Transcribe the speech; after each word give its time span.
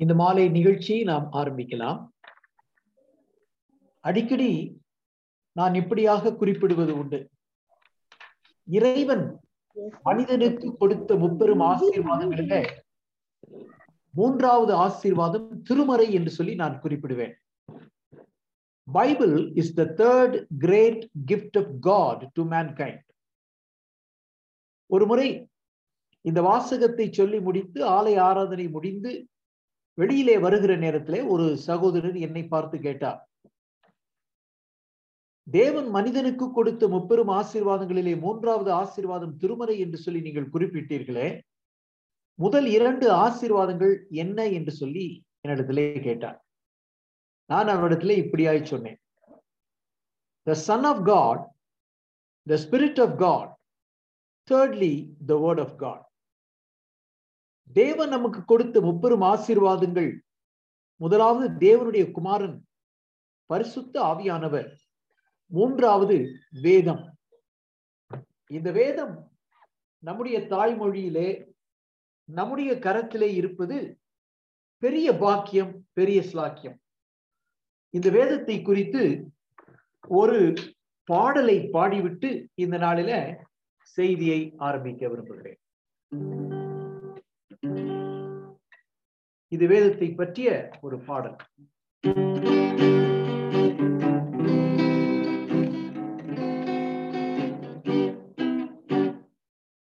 இந்த 0.00 0.14
மாலை 0.20 0.44
நிகழ்ச்சியை 0.56 1.02
நாம் 1.10 1.26
ஆரம்பிக்கலாம். 1.40 2.00
அடிக்கடி 4.04 4.50
நான் 5.56 5.74
இப்படியாக 5.80 6.32
குறிப்பிடுவது 6.40 6.92
உண்டு. 7.00 7.18
இறைவன் 8.68 9.24
மனிதனுக்கு 10.08 10.68
கொடுத்த 10.80 11.16
முப்பெரும் 11.22 11.64
ஆசீர்வாதங்களில 11.70 12.54
மூன்றாவது 14.14 14.72
ஆசீர்வாதம் 14.84 15.48
திருமறை 15.68 16.06
என்று 16.18 16.30
சொல்லி 16.36 16.54
நான் 16.62 16.80
குறிப்பிடுவேன். 16.84 17.34
Bible 18.88 19.34
is 19.60 19.74
the 19.80 19.84
third 20.02 20.36
great 20.64 21.02
gift 21.30 21.58
of 21.60 21.72
God 21.88 22.22
to 22.36 22.42
mankind 22.54 23.02
ஒரு 24.90 25.04
முறை 25.10 25.28
இந்த 26.24 26.40
வாசகத்தை 26.42 27.06
சொல்லி 27.18 27.38
முடித்து 27.46 27.80
ஆலய 27.96 28.18
ஆராதனை 28.28 28.66
முடிந்து 28.76 29.12
வெளியிலே 29.98 30.38
வருகிற 30.38 30.76
நேரத்திலே 30.76 31.20
ஒரு 31.34 31.46
சகோதரர் 31.56 32.16
என்னை 32.26 32.42
பார்த்து 32.44 32.78
கேட்டார். 32.80 33.20
தேவன் 35.50 35.88
மனிதனுக்கு 35.88 36.52
கொடுத்த 36.52 36.88
முப்பெரும் 36.88 37.28
ஆசீர்வாதங்களிலே 37.28 38.14
மூன்றாவது 38.20 38.70
ஆசீர்வாதம் 38.72 39.36
திருமறை 39.36 39.76
என்று 39.78 39.98
சொல்லி 39.98 40.20
நீங்கள் 40.20 40.52
குறிப்பிட்டீர்களே 40.54 41.28
முதல் 42.34 42.66
இரண்டு 42.66 43.06
ஆசீர்வாதங்கள் 43.24 43.94
என்ன 44.08 44.38
என்று 44.46 44.72
சொல்லி 44.72 45.06
என்னிடத்திலே 45.40 46.02
கேட்டார். 46.02 46.38
நான் 47.50 47.68
அவரிடத்திலே 47.68 48.16
இப்படியாய் 48.24 48.62
சொன்னேன். 48.64 48.98
The 50.42 50.54
son 50.54 50.84
of 50.84 51.04
God 51.04 51.42
the 52.46 52.58
spirit 52.64 53.00
of 53.04 53.16
God 53.18 53.50
thirdly 54.50 54.92
the 55.26 55.34
word 55.44 55.62
of 55.66 55.78
God 55.78 56.05
தேவன் 57.72 58.08
நமக்கு 58.08 58.44
கொடுத்த 58.44 58.80
முப்பெரும் 58.80 59.20
ஆசீர்வாதங்கள். 59.20 60.18
முதலாவது 60.96 61.48
தேவனுடைய 61.48 62.10
குமாரன் 62.10 62.66
பரிசுத்த 63.46 64.00
ஆவியானவர். 64.00 64.68
மூன்றாவது 65.46 66.16
வேதம். 66.62 67.18
இந்த 68.46 68.72
வேதம் 68.72 69.30
நம்முடைய 69.98 70.38
தாய்மொழியிலே 70.38 71.54
நம்முடைய 72.24 72.72
கரத்திலே 72.74 73.28
இருப்பது 73.34 73.98
பெரிய 74.78 75.12
பாக்கியம் 75.12 75.72
பெரிய 75.92 76.20
ஸ்லாக்கியம் 76.20 76.76
இந்த 77.90 78.10
வேதத்தை 78.10 78.62
குறித்து 78.62 79.30
ஒரு 80.08 80.54
பாடலை 81.04 81.68
பாடிவிட்டு 81.72 82.46
இந்த 82.54 82.78
நாளில 82.78 83.38
செய்தியை 83.80 84.54
ஆரம்பிக்க 84.56 85.08
விரும்புகிறேன். 85.08 85.58
இது 89.56 89.66
வேதத்தை 89.66 90.08
பற்றிய 90.10 90.70
ஒரு 90.80 90.98
பாடல். 90.98 91.36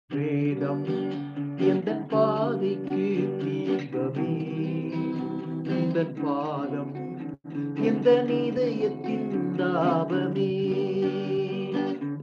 வேதம் 0.09 0.83
எந்த 1.57 1.91
பாதைக்கு 2.09 3.05
தீபமே 3.41 4.35
இந்த 5.77 6.05
பாதம் 6.21 6.93
எந்த 7.81 8.09
நீதயத்தின் 8.27 9.29
தாபமே? 9.57 10.51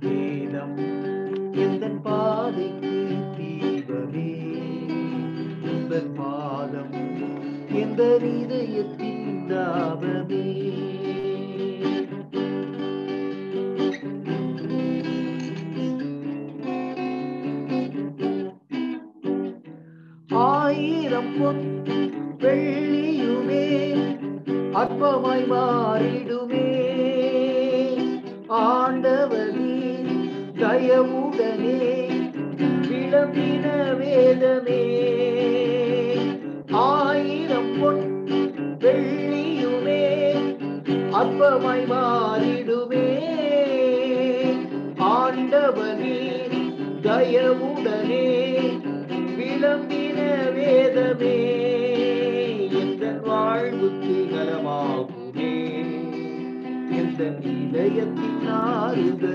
வேதம் 0.00 0.76
எந்த 1.56 1.88
பாதைக்கு 2.02 2.99
எந்த 8.00 8.18
நீதயத்தின் 8.20 9.24
தாபமே. 9.48 10.44
ஆயிரம் 20.44 21.32
பொன் 21.40 21.64
வெள்ளியுமே 22.38 23.64
அற்பமாய் 24.72 25.46
மாறி 25.46 26.19
எந்த 57.72 57.82
இதயத்தின் 57.86 59.29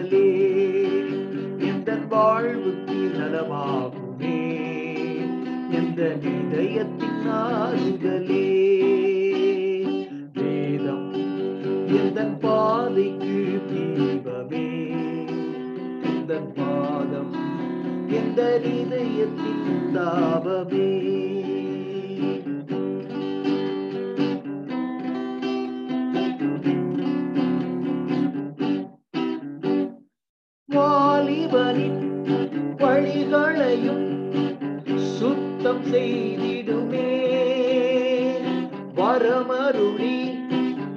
வரமருளி 39.35 40.40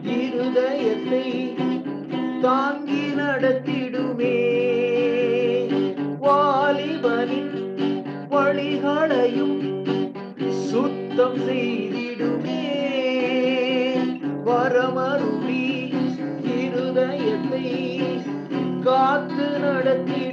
இருதயத்தை 0.05 1.25
தாங்கி 2.41 3.07
நடத்திடுமே. 3.17 4.37
வாலிபனின் 6.21 7.51
வழிகளையும் 8.31 9.59
சுத்தம் 10.51 11.39
செய்திடுமே. 11.49 12.63
வரமருளி 14.45 15.93
இருதயத்தை 16.59 17.67
காத்து 18.83 19.59
நடத்தி 19.59 20.28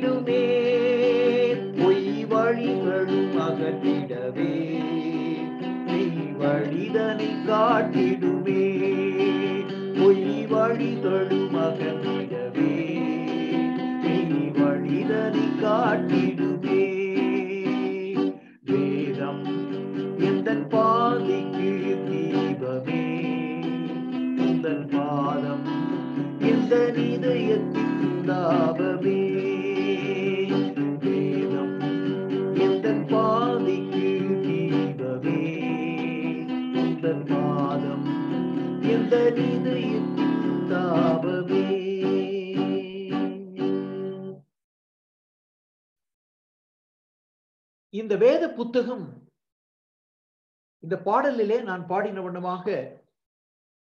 பாடலிலே 51.16 51.58
நான் 51.64 51.84
பாடின 51.88 52.22
வண்ணமாக 52.22 52.66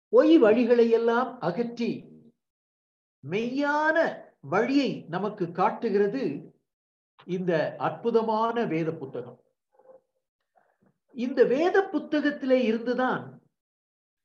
பொய் 0.08 0.34
வழிகளை 0.42 0.90
எல்லாம் 0.90 1.40
அகற்றி 1.40 1.92
மெய்யான 3.24 3.96
வழியை 4.40 4.90
நமக்கு 5.14 5.52
காட்டுகிறது 5.52 6.22
இந்த 7.24 7.52
அற்புதமான 7.78 8.64
வேத 8.72 8.92
புத்தகம். 8.92 9.38
இந்த 11.16 11.44
வேத 11.44 11.76
புத்தகத்திலே 11.92 12.58
இருந்துதான் 12.70 13.24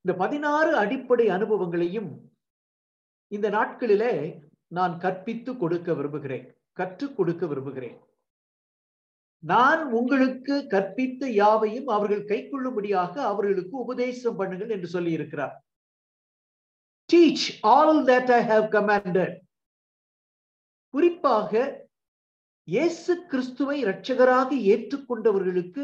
இந்த 0.05 0.13
பதினாறு 0.17 0.75
அடிப்படை 0.75 1.29
அனுபவங்களையும் 1.29 2.11
இந்த 3.27 3.49
நாட்களிலே 3.49 4.13
நான் 4.67 4.97
கற்பித்து 4.97 5.57
கொடுக்க 5.57 5.93
விரும்புகிறேன் 5.93 6.45
கற்றுக் 6.73 7.15
கொடுக்க 7.17 7.45
விரும்புகிறேன். 7.47 7.97
நான் 9.43 9.93
உங்களுக்கு 9.93 10.67
கற்பித்த 10.67 11.29
யாவையும் 11.33 11.87
அவர்கள் 11.87 12.23
கைக்கொள்ளும்படியாக 12.25 13.13
அவர்களுக்கு 13.23 13.75
உபதேசம் 13.77 14.37
பண்ணுங்கள் 14.37 14.69
என்று 14.69 14.87
சொல்லி 14.87 15.11
இருக்கிறார் 15.11 15.53
teach 17.09 17.45
all 17.67 18.01
that 18.05 18.31
I 18.31 18.41
have 18.45 18.67
commanded 18.69 19.35
குறிப்பாக 20.93 21.51
இயேசு 22.67 23.13
கிறிஸ்துவை 23.27 23.77
இரட்சகராக 23.83 24.55
ஏற்றுக்கொண்டவர்களுக்கு 24.65 25.83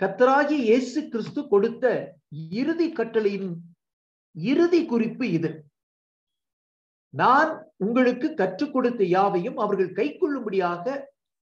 கத்தராகிய 0.00 0.58
இயேசு 0.62 1.08
கிறிஸ்து 1.08 1.48
கொடுத்த 1.48 1.84
இறுதி 2.52 2.92
கட்டளையின் 2.92 3.50
இறுதி 4.36 4.86
குறிப்பு 4.86 5.24
இது. 5.30 5.50
நான் 7.14 7.50
உங்களுக்கு 7.76 8.34
கற்றுக் 8.34 8.72
கொடுத்த 8.72 9.04
யாவையும் 9.04 9.56
அவர்கள் 9.56 9.92
கைக்கொள்ளும்படியாக 9.92 10.86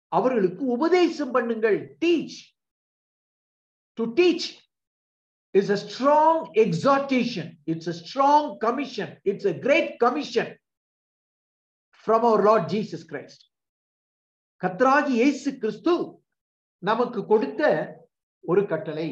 அவர்களுக்கு 0.07 0.63
உபதேசம் 0.75 1.33
பண்ணுங்கள். 1.35 1.79
Teach 2.03 2.37
to 3.97 4.05
teach 4.19 4.47
it's 5.55 5.73
a 5.75 5.79
strong 5.85 6.41
exhortation 6.65 7.51
it's 7.73 7.89
a 7.93 7.95
strong 8.01 8.49
commission 8.65 9.13
it's 9.31 9.49
a 9.53 9.55
great 9.65 9.91
commission 10.05 10.51
from 12.07 12.25
our 12.29 12.43
Lord 12.49 12.67
Jesus 12.73 13.05
Christ 13.11 13.43
கத்ராகி 14.63 15.15
இயேசு 15.21 15.49
கிறிஸ்து 15.63 15.95
நமக்கு 16.83 17.19
கொடுத்த 17.25 17.61
ஒரு 18.41 18.61
கட்டளை. 18.65 19.07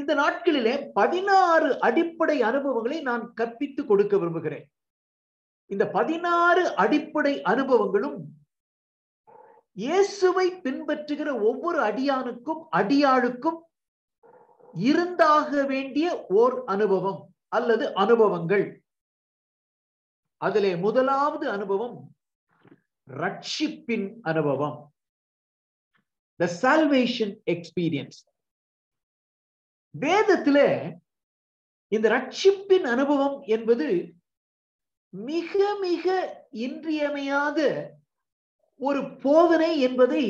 இந்த 0.00 0.12
நாட்களிலே 0.14 0.74
பதினாறு 0.98 1.68
அடிப்படை 1.86 2.36
அனுபவங்களை 2.48 2.98
நான் 3.08 3.24
கற்பித்து 3.38 3.82
கொடுக்க 3.86 4.16
விரும்புகிறேன். 4.18 4.66
இந்த 5.70 5.84
பதினாறு 5.88 6.74
அடிப்படை 6.74 7.32
அனுபவங்களும் 7.42 8.18
இயேசுவை 9.76 10.46
பின்பற்றுகிற 10.64 11.28
ஒவ்வொரு 11.42 11.78
அடியானுக்கும் 11.80 12.62
அடியாளுக்கும் 12.76 13.58
இருந்தாக 14.74 15.50
வேண்டிய 15.64 16.06
ஓர் 16.28 16.64
அனுபவம் 16.64 17.20
அல்லது 17.48 17.84
அனுபவங்கள். 17.94 18.66
அதிலே 20.40 20.76
முதலாவது 20.76 21.50
அனுபவம் 21.50 21.96
ரட்சிப்பின் 23.08 24.08
அனுபவம். 24.22 24.92
த 26.36 26.48
சால்வேஷன் 26.62 27.34
எக்ஸ்பீரியன்ஸ் 27.46 28.18
வேதத்திலே 29.94 30.68
இந்த 31.92 32.06
ரட்சிப்பின் 32.08 32.86
அனுபவம் 32.94 33.40
என்பது 33.40 33.86
மிக 35.10 35.76
மிக 35.80 36.06
இன்றியமையாத 36.50 37.58
ஒரு 38.80 39.00
போதனை 39.16 39.80
என்பதை 39.80 40.24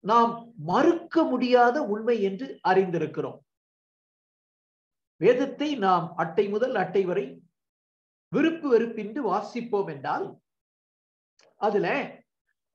நாம் 0.00 0.54
மறுக்க 0.56 1.22
முடியாத 1.22 1.82
உண்மை 1.82 2.22
என்று 2.22 2.60
அறிந்திருக்கிறோம். 2.68 3.38
வேதத்தை 5.20 5.76
நாம் 5.76 6.06
அட்டை 6.16 6.48
முதல் 6.48 6.74
அட்டை 6.74 7.02
வரை 7.04 7.42
விருப்பு 8.28 8.66
வெறுப்பின்றி 8.72 9.20
வாசிப்போம் 9.30 9.90
என்றால் 9.90 10.26
அதுல 11.56 11.86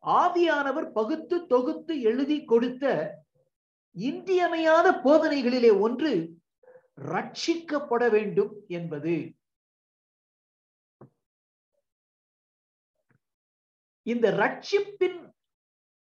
ஆவியானவர் 0.03 0.91
பகுத்து 0.91 1.45
தொகுத்து 1.45 2.01
எழுதி 2.01 2.45
கொடுத்த 2.45 2.93
இன்றியமையாத 3.91 4.87
போதனைகளிலே 5.03 5.79
ஒன்று 5.79 6.11
ரட்சிக்கப்பட 7.11 8.09
வேண்டும் 8.09 8.53
என்பது. 8.67 9.15
இந்த 14.09 14.27
ரட்சிப்பின் 14.41 15.19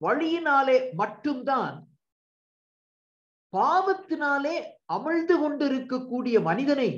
வழியினாலே 0.01 0.77
மட்டும்தான் 1.01 1.75
பாவத்தினாலே 3.53 4.55
அமிழ்ந்து 4.93 5.35
கொண்டிருக்கக்கூடிய 5.41 6.37
மனிதனை 6.49 6.89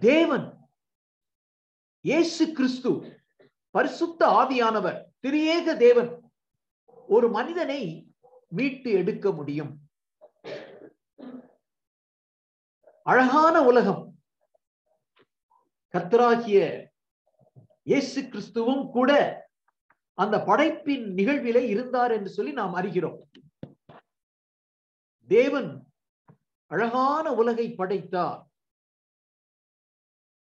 தேவன் 0.00 0.46
இயேசு 2.04 2.44
கிறிஸ்து 2.52 2.90
பரிசுத்த 3.74 4.20
ஆவியானவர் 4.40 4.98
திரியேக 5.24 5.76
தேவன் 5.76 6.10
ஒரு 7.08 7.26
மனிதனை 7.30 7.80
மீட்டு 8.48 8.90
எடுக்க 9.00 9.26
முடியும். 9.32 9.72
அழகான 13.06 13.56
உலகம். 13.70 14.02
கத்தராகிய 15.94 16.58
இயேசு 17.90 18.20
கிறிஸ்துவும் 18.20 18.90
கூட 18.90 19.10
அந்த 20.14 20.36
படைப்பின் 20.38 21.06
நிகழ்விலே 21.18 21.62
இருந்தார் 21.68 22.10
என்று 22.10 22.30
சொல்லி 22.30 22.52
நாம் 22.52 22.74
அறிகிறோம். 22.74 23.20
தேவன் 25.28 25.70
அழகான 26.66 27.32
உலகை 27.32 27.66
படைத்தார். 27.70 28.40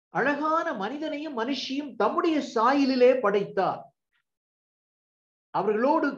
அழகான 0.09 0.73
மனிதனையும் 0.73 1.39
மனுஷியும் 1.39 1.95
தம்முடைய 1.97 2.37
சாயலிலே 2.55 3.21
படைத்தார். 3.21 3.83
அவர்களோடு 5.51 6.09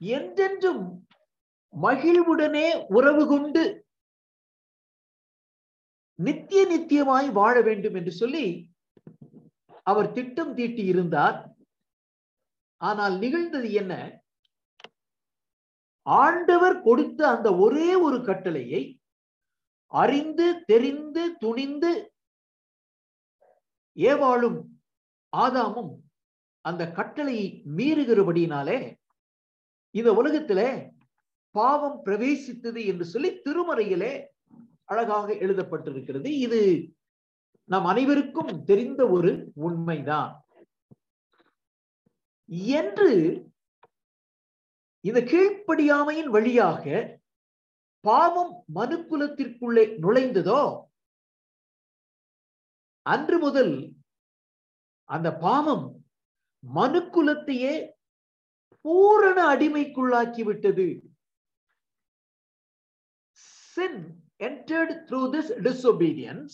என்றென்றும் 0.00 1.06
மகிழ்வுடனே 1.74 2.68
உறவு 2.86 3.26
கொண்டு 3.26 3.84
நித்திய 6.14 6.60
நித்தியமாய் 6.66 7.28
வாழ 7.32 7.60
வேண்டும் 7.60 7.94
என்று 7.94 8.12
சொல்லி 8.12 8.67
அவர் 9.90 10.14
திட்டம் 10.16 10.54
தீட்டி 10.54 10.82
இருந்தார். 10.92 11.38
ஆனால் 12.80 13.14
நிகழ்ந்தது 13.22 13.68
என்ன? 13.80 13.94
ஆண்டவர் 16.06 16.76
கொடுத்த 16.80 17.20
அந்த 17.28 17.48
ஒரே 17.64 17.88
ஒரு 18.06 18.18
கட்டளையை 18.28 18.82
அறிந்து 19.92 20.46
தெரிந்து 20.70 21.22
துணிந்து 21.42 21.92
ஏவாளும் 23.96 24.58
ஆதாமும் 25.32 25.92
அந்த 26.64 26.82
கட்டளையை 26.98 27.46
மீறுகிறபடியினாலே 27.78 28.78
இந்த 29.94 30.10
உலகத்தில 30.20 30.60
பாவம் 31.54 31.98
பிரவேசித்தது 32.06 32.80
என்று 32.90 33.04
சொல்லி 33.12 33.30
திருமறையிலே 33.46 34.12
அழகாக 34.92 35.28
எழுதப்பட்டிருக்கிறது. 35.44 36.28
இது 36.46 36.60
நம் 37.70 37.84
அனைவருக்கும் 37.84 38.52
தெரிந்த 38.64 39.00
ஒரு 39.08 39.30
உண்மைதான். 39.66 40.32
என்று 42.74 43.10
இந்த 45.04 45.20
கீழ்ப்படியாமையின் 45.30 46.30
வழியாக 46.36 46.84
பாவம் 48.04 48.52
மனுக்குலத்திற்குள்ளே 48.74 49.84
நுழைந்ததோ 50.02 50.62
அன்று 53.06 53.38
முதல் 53.38 53.74
அந்த 55.08 55.28
பாவம் 55.36 55.84
மனுக்குலத்தையே 56.62 57.74
பூரண 58.84 59.38
அடிமைக்குள்ளாக்கி 59.54 60.42
விட்டது 60.42 60.88
sin 63.76 63.94
entered 64.40 64.90
through 65.08 65.26
this 65.30 65.48
disobedience 65.62 66.52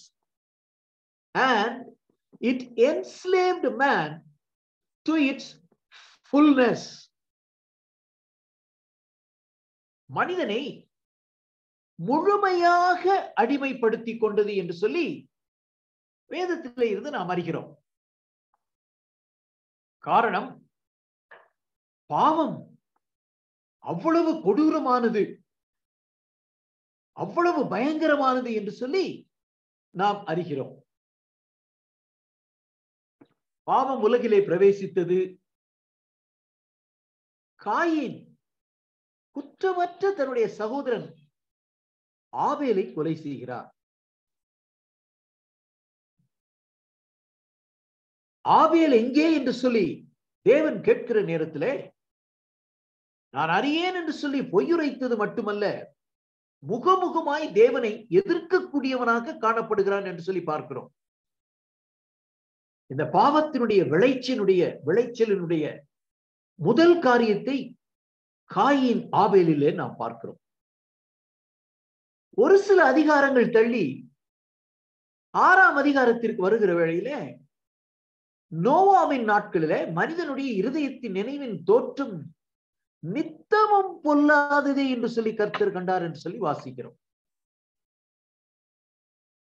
and 1.34 1.96
it 2.40 2.78
enslaved 2.78 3.76
man 3.76 4.22
to 5.06 5.12
its 5.12 5.60
fullness. 6.32 7.10
மனிதனை 10.06 10.88
முழுமையாக 11.94 13.32
அடிமைப்படுத்தி 13.40 14.18
கொண்டது 14.18 14.56
என்று 14.56 14.74
சொல்லி 14.74 15.30
வேதத்திலே 16.30 16.82
இருந்து 16.82 17.10
நாம் 17.10 17.28
அறிகிறோம். 17.28 17.74
காரணம் 19.98 20.68
பாவம் 22.06 22.78
அவ்வளவு 23.78 24.32
கொடூரமானது 24.32 25.36
அவ்வளவு 27.12 27.64
பயங்கரமானது 27.64 28.54
என்று 28.54 28.72
சொல்லி 28.72 29.30
நாம் 29.90 30.26
அறிகிறோம். 30.26 30.83
பாவம் 33.68 34.02
உலகிலே 34.06 34.38
பிரவேசித்தது. 34.48 35.18
காயின் 37.60 38.18
குற்றமற்ற 39.36 40.10
தன்னுடைய 40.18 40.46
சகோதரன் 40.60 41.06
ஆவேலை 42.32 42.84
கொலை 42.94 43.14
செய்கிறார். 43.16 43.68
ஆவேல் 48.44 48.94
எங்கே 49.02 49.26
என்று 49.38 49.52
சொல்லி 49.62 49.86
தேவன் 50.46 50.78
கேட்கிற 50.86 51.18
நேரத்திலே 51.30 51.72
நான் 53.34 53.52
அறியேன் 53.58 53.96
என்று 54.00 54.14
சொல்லி 54.22 54.40
பொய்யுரைத்தது 54.54 55.14
மட்டுமல்ல 55.22 55.64
முகமுகமாய் 56.62 57.46
தேவனை 57.60 57.92
எதிர்க்கக்கூடியவனாக 58.18 59.36
காணப்படுகிறான் 59.44 60.06
என்று 60.10 60.22
சொல்லி 60.26 60.42
பார்க்கிறோம். 60.50 60.90
இந்த 62.90 63.04
பாவத்தினுடைய 63.12 63.80
விளைச்சலினுடைய 63.88 64.62
விளைச்சலினுடைய 64.86 65.64
முதல் 66.58 66.98
காரியத்தை 66.98 67.56
காயின் 68.50 69.02
ஆபேலிலே 69.12 69.74
நாம் 69.74 69.96
பார்க்கிறோம். 69.96 70.40
ஒரு 72.38 72.56
சில 72.58 72.92
அதிகாரங்கள் 72.92 73.48
தள்ளி 73.50 73.84
ஆறாம் 75.30 75.76
அதிகாரத்திற்கு 75.76 76.42
வருகிற 76.42 76.72
வேளையில 76.74 77.10
நோவாவின் 78.52 79.26
நாட்களிலே 79.30 79.92
மனிதனுடைய 79.92 80.48
இருதயத்தின் 80.62 81.16
நினைவின் 81.18 81.62
தோற்றம் 81.62 82.16
நித்தமும் 82.98 83.92
பொல்லாததே 84.04 84.84
என்று 84.88 85.08
சொல்லி 85.08 85.34
கர்த்தர் 85.34 85.72
கண்டார் 85.72 86.02
என்று 86.02 86.18
சொல்லி 86.18 86.38
வாசிக்கிறோம். 86.38 86.96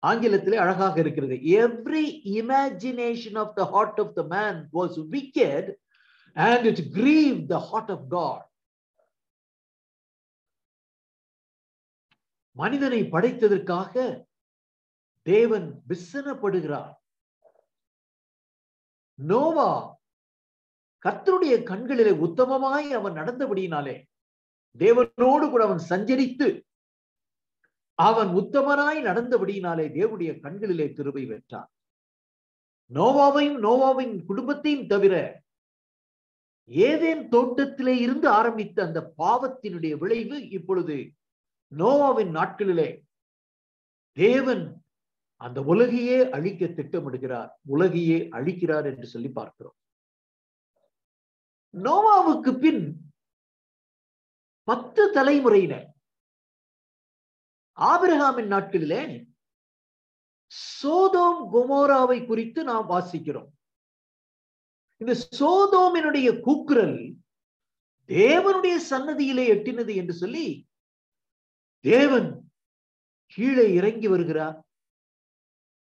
ஆங்கிலத்திலே 0.03 0.57
அழகாக 0.63 0.95
இருக்கிறது. 1.03 1.35
Every 1.61 2.05
imagination 2.39 3.37
of 3.43 3.55
the 3.59 3.63
heart 3.73 3.99
of 4.03 4.13
the 4.19 4.23
man 4.35 4.59
was 4.77 4.97
wicked 5.15 5.69
and 6.35 6.65
it 6.71 6.83
grieve 6.97 7.37
the 7.53 7.57
heart 7.69 7.91
of 7.95 8.05
God 8.15 8.45
மனிதனை 12.57 12.99
படைத்ததற்காக 13.13 13.93
தேவன் 15.25 15.67
விசனப்படுகிறார். 15.89 16.93
நோவா 19.19 19.71
கர்த்தருடைய 21.05 21.55
கண்களிலே 21.69 22.13
உத்தமமாய் 22.25 22.87
அவன் 22.99 23.17
நடந்தபடியினாலே 23.19 23.95
தேவனோடு 24.79 25.45
கூட 25.49 25.61
அவன் 25.67 25.83
சஞ்சரித்து 25.91 26.47
அவன் 27.97 28.27
உத்தமனாய் 28.27 28.99
நடந்தபடியினாலே 29.01 29.85
தேவனுடைய 29.97 30.39
கண்களிலே 30.39 30.93
கிருபை 30.93 31.25
பெற்றான். 31.25 31.69
நோவாவையும் 32.93 33.59
நோவாவின் 33.59 34.25
குடும்பத்தையும் 34.25 34.87
தவிர 34.87 35.43
ஏதேன் 36.65 37.27
தோட்டத்திலே 37.27 37.97
இருந்து 37.97 38.29
ஆரம்பித்த 38.29 38.83
அந்த 38.83 39.13
பாவத்தினுடைய 39.17 39.97
விளைவு 39.97 40.49
இப்பொழுது 40.49 41.11
நோவாவின் 41.77 42.31
நாட்களிலே 42.35 43.03
தேவன் 44.11 44.83
அந்த 45.35 45.61
உலகையே 45.61 46.29
அழிக்க 46.29 46.65
திட்டமிடுகிறார் 46.65 47.49
உலகையே 47.65 48.19
அழிக்கிறார் 48.31 48.85
என்று 48.85 49.07
சொல்லி 49.07 49.29
பார்க்கிறோம். 49.29 49.75
நோவாவுக்கு 51.73 52.59
பின் 52.59 53.11
பத்து 54.63 55.11
தலைமுறையினர் 55.11 55.96
ஆபிரகாமின் 57.77 58.51
நாட்களிலே 58.53 59.03
சோதோம் 60.79 61.41
குமோராவை 61.53 62.25
குறித்து 62.25 62.63
நாம் 62.63 62.89
வாசிக்கிறோம். 62.89 63.49
இந்த 65.01 65.13
சோதோமினுடைய 65.39 66.27
கூக்குரல் 66.41 66.99
தேவனுடைய 68.09 68.75
சன்னதியிலே 68.91 69.45
எட்டினது 69.55 69.93
என்று 69.95 70.13
சொல்லி 70.13 70.47
தேவன் 71.85 72.29
கீழே 73.25 73.73
இறங்கி 73.73 74.07
வருகிறார். 74.07 74.57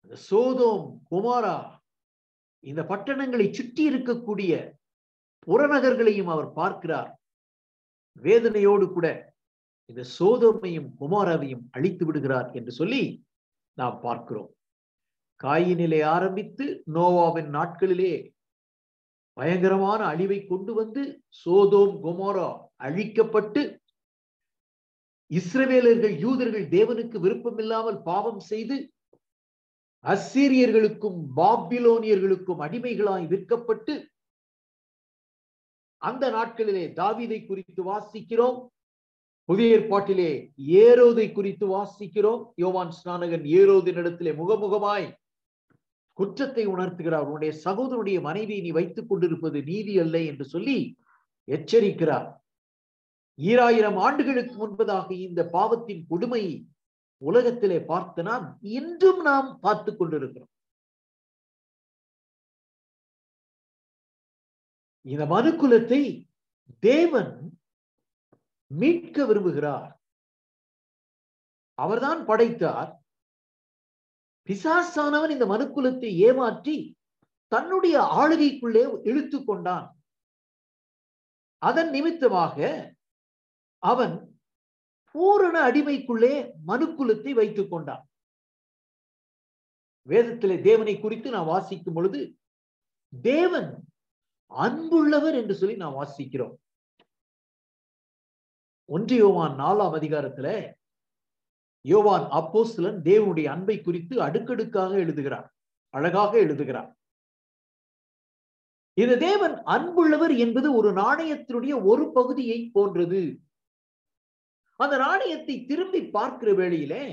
அந்த 0.01 0.15
சோதோம் 0.29 0.85
குமாரா 1.11 1.57
இந்த 2.59 2.81
பட்டணங்களை 2.83 3.47
சுற்றி 3.53 3.83
இருக்கக்கூடிய 3.89 4.51
புறநகர்களையும் 5.47 6.31
அவர் 6.35 6.49
பார்க்கிறார். 6.53 7.09
வேதனையோடு 8.25 8.85
கூட 8.93 9.07
இந்த 9.89 10.03
சோதோமையும் 10.19 10.89
குமாராவையும் 10.99 11.63
அழித்து 11.71 12.05
விடுகிறார் 12.05 12.49
என்று 12.53 12.71
சொல்லி 12.71 13.03
நாம் 13.77 13.99
பார்க்கிறோம். 14.01 14.49
காயினிலே 15.43 16.01
ஆரம்பித்து 16.15 16.65
நோவாவின் 16.93 17.49
நாட்களிலே 17.57 18.13
பயங்கரமான 19.37 20.01
அழிவை 20.05 20.39
கொண்டு 20.45 20.71
வந்து 20.73 21.01
சோதோம் 21.43 21.95
குமாரா 22.05 22.47
அழிக்கப்பட்டு 22.77 23.61
இஸ்ரவேலர்கள் 25.31 26.15
யூதர்கள் 26.19 26.67
தேவனுக்கு 26.67 27.17
விருப்பமில்லாமல் 27.19 27.99
பாவம் 28.01 28.39
செய்து 28.51 28.77
அசீரியர்களுக்கும் 30.05 31.19
பாபிலோனியர்களுக்கும் 31.39 32.61
அடிமைகளாய் 32.65 33.25
விற்கப்பட்டு 33.27 33.93
அந்த 36.01 36.23
நாட்களிலே 36.29 36.83
தாவிதை 36.99 37.39
குறித்து 37.45 37.81
வாசிக்கிறோம். 37.83 38.59
புதிய 39.49 39.75
ஏற்பாட்டிலே 39.77 40.31
ஏரோதை 40.79 41.25
குறித்து 41.31 41.65
வாசிக்கிறோம். 41.75 42.41
யோவான் 42.63 42.91
ஸ்நானகன் 42.97 43.45
ஏரோதின் 43.59 43.99
இடத்திலே 44.01 44.31
முகமுகமாய் 44.31 45.07
குற்றத்தை 46.17 46.63
உணர்த்துகிறார். 46.67 47.25
உன்னுடைய 47.27 47.53
சகோதரனுடைய 47.65 48.17
மனைவியை 48.27 48.61
நீ 48.61 48.71
வைத்துக் 48.79 49.09
கொண்டிருப்பது 49.09 49.57
நீதி 49.63 49.93
அல்ல 50.03 50.15
என்று 50.31 50.45
சொல்லி 50.53 50.77
எச்சரிக்கிறார். 51.47 52.27
ஈராயிரம் 53.39 53.97
ஆண்டுகளுக்கு 54.05 54.55
முன்பதாக 54.61 55.09
இந்த 55.27 55.41
பாவத்தின் 55.55 56.03
கொடுமை 56.11 56.43
உலகத்திலே 57.21 57.79
பார்த்து 57.91 58.21
நாம் 58.23 58.45
இன்றும் 58.77 59.21
நாம் 59.29 59.49
பார்த்து 59.65 59.91
கொண்டிருக்கிறோம். 59.95 60.51
இந்த 65.05 65.25
மனுக்குலத்தை 65.35 66.01
தேவன் 66.89 67.31
மீட்க 68.67 69.25
விரும்புகிறார். 69.25 69.91
அவர்தான் 71.73 72.25
படைத்தார். 72.25 72.91
பிசாசானவன் 74.49 75.29
இந்த 75.29 75.45
மனுக்குலத்தை 75.45 76.09
ஏமாற்றி 76.27 76.97
தன்னுடைய 77.51 77.97
ஆளுகைக்குள்ளே 77.99 78.83
இழுத்து 79.03 79.43
கொண்டான். 79.43 79.87
அதன் 81.61 81.89
நிமித்தமாக 81.89 82.57
அவன் 83.83 84.15
பூரண 85.11 85.71
அடிமைக்குள்ளே 85.71 86.33
மனுக்குலத்தை 86.67 87.31
வைத்துக் 87.33 87.71
கொண்டான். 87.71 88.03
வேதத்திலே 90.09 90.61
தேவனை 90.61 90.99
குறித்து 90.99 91.29
நான் 91.29 91.45
வாசிக்கும் 91.45 91.93
பொழுது 91.93 92.39
தேவன் 93.21 93.69
அன்புள்ளவர் 94.51 95.35
என்று 95.41 95.55
சொல்லி 95.55 95.75
நான் 95.75 95.93
வாசிக்கிறோம். 95.93 96.55
ஒன்று 98.89 99.15
யோவான் 99.15 99.55
நாலாம் 99.59 99.95
அதிகாரத்துல 99.99 100.75
யோவான் 101.81 102.25
அப்போஸ்தலன் 102.39 102.99
தேவனுடைய 103.09 103.45
அன்பை 103.45 103.81
குறித்து 103.81 104.21
அடுக்கடுக்காக 104.21 104.91
எழுதுகிறார் 104.97 105.47
அழகாக 105.93 106.37
எழுதுகிறார். 106.37 106.89
இது 108.93 109.17
தேவன் 109.17 109.55
அன்புள்ளவர் 109.75 110.33
என்பது 110.37 110.67
ஒரு 110.75 110.89
நாணயத்தினுடைய 110.91 111.73
ஒரு 111.83 112.11
பகுதியை 112.13 112.69
போன்றது. 112.73 113.21
அந்த 114.75 114.97
நாணயத்தை 114.97 115.65
திரும்பி 115.65 116.01
பார்க்கிற 116.17 116.53
வேளையிலே 116.53 117.03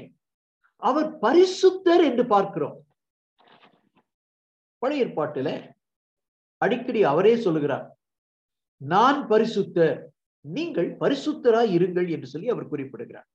அவர் 0.77 1.09
பரிசுத்தர் 1.19 2.03
என்று 2.09 2.27
பார்க்கிறோம். 2.27 2.79
பழைய 4.79 5.05
ஏற்பாட்டுல 5.07 5.51
அடிக்கடி 6.63 7.01
அவரே 7.05 7.37
சொல்லுகிறார் 7.37 7.87
நான் 8.81 9.21
பரிசுத்தர். 9.29 9.99
நீங்கள் 10.45 10.89
பரிசுத்தராய் 11.03 11.71
இருங்கள் 11.77 12.09
என்று 12.11 12.27
சொல்லி 12.27 12.49
அவர் 12.49 12.69
குறிப்பிடுகிறார். 12.69 13.29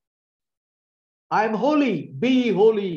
I 1.27 1.43
am 1.47 1.57
holy 1.63 1.93
be 2.19 2.51
holy 2.51 2.91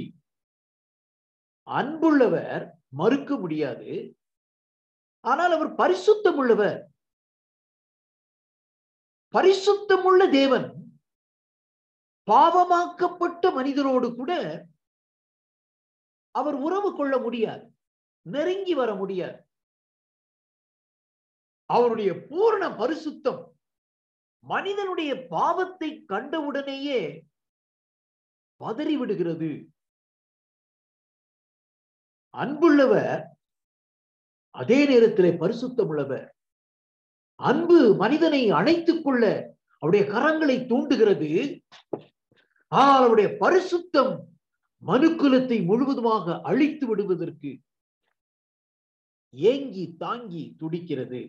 அன்புள்ளவர் 1.66 2.64
மறுக்க 2.88 3.36
முடியாது. 3.36 4.16
ஆனால் 5.20 5.52
அவர் 5.56 5.70
பரிசுத்தம் 5.74 6.38
உள்ளவர் 6.42 6.78
பரிசுத்தமுள்ள 9.34 10.22
தேவன் 10.30 10.66
பாவமாக்கப்பட்ட 12.30 13.44
மனிதரோடு 13.58 14.08
கூட 14.16 14.32
அவர் 16.30 16.54
உறவு 16.54 16.96
கொள்ள 16.96 17.18
முடியாது 17.18 17.64
நெருங்கி 18.22 18.74
வர 18.74 18.90
முடியாது. 18.94 19.38
அவருடைய 21.70 22.10
பூரண 22.28 22.68
பரிசுத்தம் 22.82 23.40
மனிதனுடைய 24.44 25.26
பாவத்தை 25.26 26.04
கண்டவுடனேயே 26.08 27.00
பதறி 28.60 28.94
விடுகிறது 28.98 29.50
அன்புள்ளவர் 32.34 33.22
அதே 34.54 34.86
நேரத்தில் 34.86 35.38
பரிசுத்தமுள்ளவர். 35.40 36.26
அன்பு 37.40 37.94
மனிதனை 37.94 38.50
அணைத்துக் 38.50 39.04
கொள்ள 39.04 39.22
அவருடைய 39.82 40.04
கரங்களை 40.12 40.56
தூண்டுகிறது. 40.66 41.30
ஆனால் 42.72 42.98
அவருடைய 42.98 43.28
பரிசுத்தம் 43.40 44.12
மனுக்குலத்தை 44.82 45.58
முழுவதுமாக 45.64 46.40
அழித்து 46.40 46.86
விடுவதற்கு 46.86 47.50
ஏங்கி 49.30 49.94
தாங்கி 49.98 50.54
துடிக்கிறது. 50.58 51.20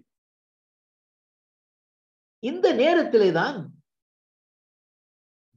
இந்த 2.44 2.68
நேரத்திலே 2.74 3.30
தான் 3.32 3.58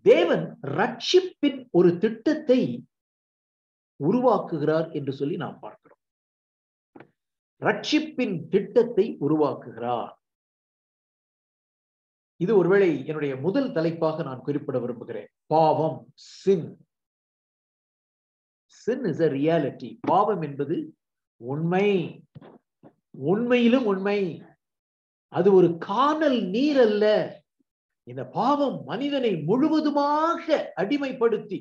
தேவன் 0.05 0.45
ரட்சிப்பின் 0.79 1.61
ஒரு 1.71 1.91
திட்டத்தை 1.99 2.61
உருவாக்குகிறார் 4.01 4.89
என்று 4.93 5.13
சொல்லி 5.13 5.37
நாம் 5.37 5.59
பார்க்கிறோம். 5.61 6.03
ரட்சிப்பின் 7.63 8.37
திட்டத்தை 8.49 9.07
உருவாக்குகிறார். 9.21 10.13
இது 12.41 12.53
ஒருவேளை 12.57 12.89
என்னுடைய 13.07 13.35
முதல் 13.37 13.73
தலைப்பாக 13.73 14.23
நான் 14.23 14.43
குறிப்பிட 14.43 14.79
விரும்புகிறேன். 14.79 15.29
பாவம் 15.47 15.99
சின் 16.17 16.69
சின் 18.67 19.05
இஸ் 19.05 19.23
அ 19.23 19.31
ரியாலிட்டி 19.39 19.91
பாவம் 20.01 20.43
என்பது 20.43 20.77
உண்மை. 21.41 21.89
உண்மையிலும் 23.11 23.87
உண்மை. 23.87 24.19
அது 25.29 25.53
ஒரு 25.53 25.77
காணல் 25.79 26.43
நீர் 26.43 26.81
அல்ல. 26.81 27.05
இந்த 28.05 28.25
பாவம் 28.27 28.85
மனிதனை 28.85 29.37
முழுவதுமாக 29.37 30.73
அடிமைப்படுத்தி. 30.77 31.59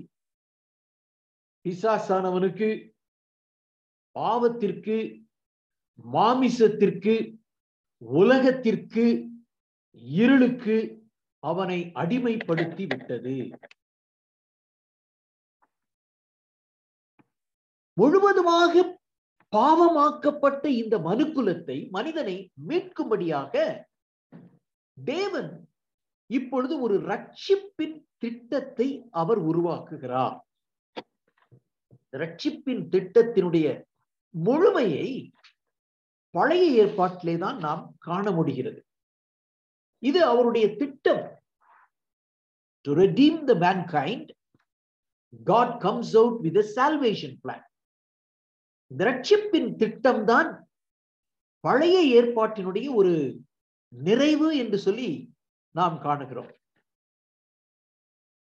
பிசாசானவனுக்கு 1.66 2.94
பாவத்திற்கு 4.20 5.24
மாமிசத்திற்கு 6.14 7.16
உலகத்திற்கு 7.98 9.06
இருளுக்கு 10.02 11.04
அவனை 11.40 11.92
அடிமைப்படுத்தி 11.96 12.86
விட்டது. 12.88 13.50
முழுவதுமாக 17.94 19.00
பாவமாக்கப்பட்ட 19.56 20.66
இந்த 20.82 20.96
மனுக்குலத்தை 21.10 21.78
மனிதனை 21.90 22.36
மீட்கும்படியாக 22.70 23.54
தேவன் 24.98 25.52
இப்பொழுது 26.30 26.74
ஒரு 26.86 26.96
ரட்சிப்பின் 27.12 27.98
திட்டத்தை 28.18 28.88
அவர் 29.22 29.42
உருவாக்குகிறார். 29.50 30.38
ரட்சிப்பின் 32.14 32.84
திட்டத்தினுடைய 32.94 33.68
முழுமையை 34.36 35.10
பழைய 36.36 36.66
ஏற்பாட்டிலே 36.84 37.36
தான் 37.38 37.58
நாம் 37.58 37.84
காண 38.08 38.32
முடிகிறது. 38.32 38.80
இது 40.04 40.20
அவருடைய 40.32 40.66
திட்டம். 40.82 41.24
To 42.86 42.94
redeem 43.04 43.40
the 43.44 43.54
mankind 43.66 44.30
God 45.46 45.76
comes 45.86 46.14
out 46.18 46.40
with 46.46 46.60
salvation 46.76 47.38
plan 47.44 47.66
இந்த 48.92 49.02
ரட்சிப்பின் 49.06 49.70
திட்டம்தான் 49.82 50.50
பழைய 51.64 52.22
ஏற்பாட்டினுடைய 52.22 52.88
ஒரு 52.94 53.14
நிறைவு 53.94 54.48
என்று 54.58 54.78
சொல்லி 54.78 55.10
நாம் 55.72 55.98
காணுகிறோம். 56.00 56.52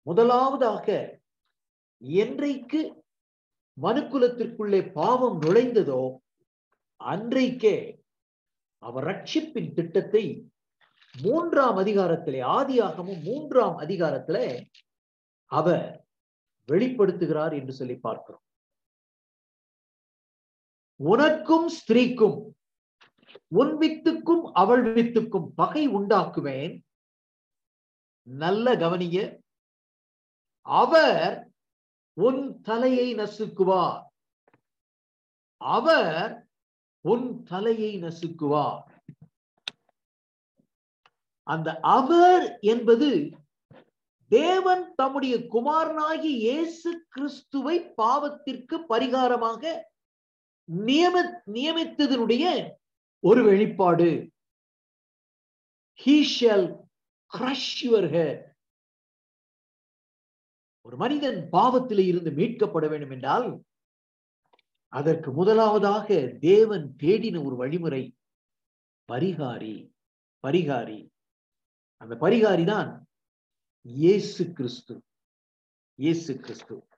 முதலாவதாக 0.07 0.87
என்றைக்கு 2.01 2.81
மனுக்குலத்திற்குள்ளே 3.77 4.79
பாவம் 4.91 5.37
நுழைந்ததோ 5.41 6.01
அன்றைக்கே 6.97 7.77
அவர் 8.83 9.05
ரட்சிப்பின் 9.05 9.71
திட்டத்தை 9.73 10.23
மூன்றாம் 11.15 11.77
அதிகாரத்திலே 11.77 12.41
ஆதியாகமும் 12.57 13.21
மூன்றாம் 13.23 13.77
அதிகாரத்திலே 13.77 14.47
அவர் 15.51 15.87
வெளிப்படுத்துகிறார் 16.69 17.53
என்று 17.59 17.73
சொல்லி 17.73 17.95
பார்க்கிறோம். 17.95 18.43
உனக்கும் 20.99 21.67
ஸ்திரீக்கும் 21.77 22.37
உன் 23.59 23.73
வித்துக்கும் 23.81 24.43
அவள் 24.61 24.83
வித்துக்கும் 24.95 25.47
பகை 25.55 25.83
உண்டாக்குவேன். 25.89 26.73
நல்ல 28.27 28.75
கவனிய 28.77 29.17
அவர் 30.61 31.35
உன் 32.17 32.41
தலையை 32.61 33.07
நசுக்குவார். 33.15 34.01
அவர் 35.61 36.31
உன் 37.05 37.27
தலையை 37.43 37.91
நசுக்குவார். 38.01 38.81
அந்த 41.47 41.69
அவர் 41.97 42.45
என்பது 42.61 43.09
தேவன் 44.31 44.83
தம்முடைய 44.95 45.35
குமாரனாகி 45.53 46.31
இயேசு 46.45 46.89
கிறிஸ்துவை 47.09 47.77
பாவத்திற்கு 47.97 48.75
பரிகாரமாக 48.89 49.63
நியம 50.71 51.41
நியமித்ததனுடைய 51.45 52.71
ஒரு 53.19 53.43
வெளிப்பாடு. 53.43 54.31
ஹீஷல் 56.05 56.27
shall 56.39 56.87
crush 57.37 58.37
ஒரு 60.81 60.97
மனிதன் 60.97 61.49
பாவத்திலே 61.51 62.05
இருந்து 62.05 62.31
மீட்கப்பட 62.31 62.89
வேண்டும் 62.89 63.11
என்றால் 63.11 63.63
அதற்கு 64.87 65.31
முதலாவதாக 65.31 66.37
தேவன் 66.39 66.95
தேடின 66.97 67.43
ஒரு 67.43 67.55
வழிமுறை 67.55 68.15
பரிகாரி 69.11 69.91
பரிகாரி. 70.47 71.09
அந்த 71.97 72.15
பரிகாரி 72.15 72.65
தான் 72.65 73.07
இயேசு 73.81 74.53
கிறிஸ்து. 74.53 75.03
இயேசு 75.95 76.39
கிறிஸ்து. 76.39 76.88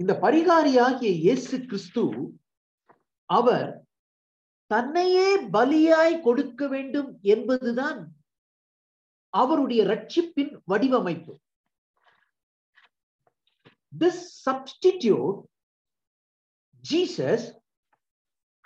இந்த 0.00 0.12
பரிகாரியாகிய 0.24 1.10
இயேசு 1.24 1.56
கிறிஸ்து 1.68 2.04
அவர் 3.30 3.68
தன்னையே 4.70 5.28
பலியாய் 5.56 6.14
கொடுக்க 6.26 6.68
வேண்டும் 6.74 7.10
என்பதுதான் 7.34 8.00
அவருடைய 9.34 9.82
ரட்சிப்பின் 9.92 10.52
வடிவமைப்பு. 10.70 11.34
This 14.02 14.16
substitute 14.46 15.36
jesus 16.84 17.42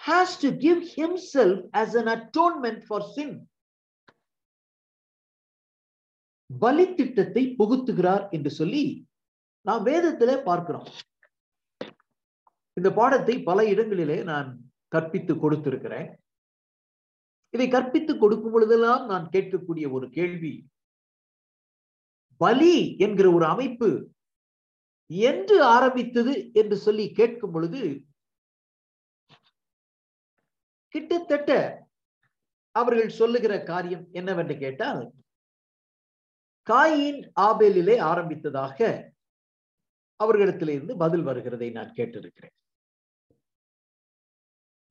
has 0.01 0.29
to 0.43 0.49
give 0.65 0.81
himself 1.01 1.59
as 1.83 1.91
an 1.95 2.09
atonement 2.17 2.81
for 2.89 3.01
sin. 3.15 3.31
பலி 6.51 6.87
திட்டத்தை 6.99 7.43
புகுத்துகிறார் 7.59 8.25
என்று 8.37 8.51
சொல்லி 8.51 8.85
நாம் 9.67 9.85
வேதத்திலே 9.87 10.37
பார்க்கிறோம். 10.49 10.89
இந்த 12.79 12.89
பாடத்தை 12.99 13.35
பல 13.51 13.59
இடங்களிலே 13.73 14.19
நான் 14.31 14.49
கற்பித்து 14.95 15.35
கொடுத்திருக்கிறேன். 15.35 16.09
இதை 17.55 17.67
கற்பித்து 17.69 18.13
கொடுக்கும் 18.19 18.55
பொழுதெல்லாம் 18.55 19.05
நான் 19.13 19.27
கேட்கக்கூடிய 19.35 19.87
ஒரு 19.97 20.07
கேள்வி. 20.17 20.55
பலி 22.41 22.75
என்கிற 23.05 23.27
ஒரு 23.37 23.47
அமைப்பு 23.55 23.89
என்று 25.31 25.57
ஆரம்பித்தது 25.77 26.33
என்று 26.61 26.77
சொல்லி 26.87 27.07
கேட்கும் 27.19 27.55
பொழுது 27.55 27.81
கிட்டத்தட்ட 30.95 31.53
அவர்கள் 32.81 33.17
சொல்லுகிற 33.21 33.55
காரியம் 33.71 34.05
என்னவென்று 34.19 34.55
கேட்டால் 34.59 35.03
காயின் 36.71 37.21
ஆபேலிலே 37.47 37.97
ஆரம்பித்ததாக 38.11 38.79
அவர்களிடத்திலிருந்து 40.21 40.95
பதில் 41.03 41.27
வருகிறதை 41.27 41.69
நான் 41.77 41.97
கேட்டிருக்கிறேன். 41.99 42.55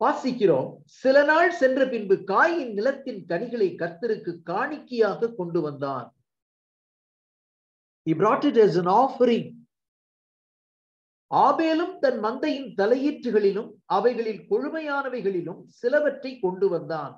வாசிக்கிறோம். 0.04 0.70
சில 0.86 1.24
நாள் 1.24 1.52
சென்ற 1.52 1.88
பின்பு 1.88 2.16
காயின் 2.16 2.74
நிலத்தின் 2.74 3.26
கனிகளை 3.26 3.76
கர்த்தருக்கு 3.76 4.34
காணிக்கையாக 4.50 5.30
கொண்டு 5.36 5.62
வந்தான். 5.62 6.08
He 8.06 8.14
brought 8.14 8.44
it 8.50 8.58
as 8.66 8.76
an 8.78 8.86
offering. 8.86 9.48
ஆபேலும் 11.32 11.96
தன் 12.00 12.20
மந்தையின் 12.24 12.70
தலையீற்றுகளிலும் 12.82 13.72
அவைகளில் 13.86 14.44
கொழுமையானவைகளிலும் 14.50 15.64
சிலவற்றை 15.80 16.40
கொண்டு 16.40 16.70
வந்தான். 16.70 17.16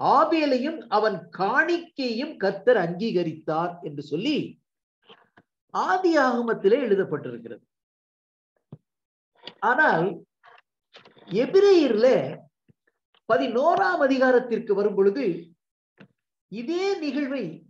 ஆபேலையும் 0.00 0.78
அவன் 0.88 1.28
காணிக்கையும் 1.38 2.36
கர்த்தர் 2.36 2.76
அங்கீகரித்தார் 2.76 3.82
என்று 3.82 4.02
சொல்லி 4.02 4.36
ஆதி 5.70 6.18
ஆகமத்திலே 6.18 6.78
எழுதப்பட்டிருக்கிறது. 6.86 7.64
ஆனால் 9.60 10.06
எபிரேயர்ல 11.28 12.38
பதினோராம் 13.32 14.00
அதிகாரத்திற்கு 14.00 14.74
வரும் 14.74 14.94
பொழுது 14.94 15.54
இதே 16.48 16.98
நிகழ்வை 16.98 17.66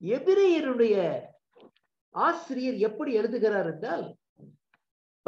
எபிரேயருடைய 0.00 1.22
ஆசிரியர் 2.10 2.74
எப்படி 2.74 3.12
எழுதுகிறார் 3.12 3.66
என்றால் 3.66 4.16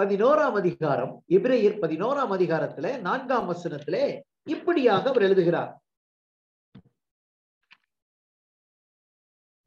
பதினோராம் 0.02 0.52
அதிகாரம் 0.52 1.24
எபிரேயர் 1.28 1.78
பதினோராம் 1.78 2.32
அதிகாரத்துல 2.32 3.00
நான்காம் 3.00 3.50
வசனத்திலே 3.50 4.22
இப்படியாக 4.42 5.08
அவர் 5.08 5.22
எழுதுகிறார். 5.22 5.82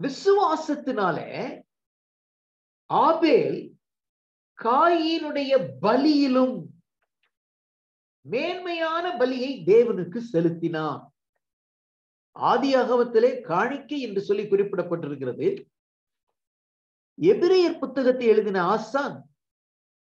விசுவாசத்தினாலே 0.03 1.63
ஆபேல் 2.85 3.77
காயினுடைய 4.63 5.71
பலியிலும் 5.81 6.64
மேன்மையான 8.25 9.05
பலியை 9.17 9.51
தேவனுக்கு 9.65 10.17
செலுத்தினார் 10.17 11.03
ஆதி 12.35 12.75
அகவத்திலே 12.75 13.41
காணிக்கை 13.41 13.99
என்று 14.01 14.21
சொல்லி 14.21 14.43
குறிப்பிடப்பட்டிருக்கிறது. 14.43 15.47
எபிரேயர் 17.17 17.79
புத்தகத்தை 17.79 18.27
எழுதின 18.27 18.63
ஆசான் 18.63 19.17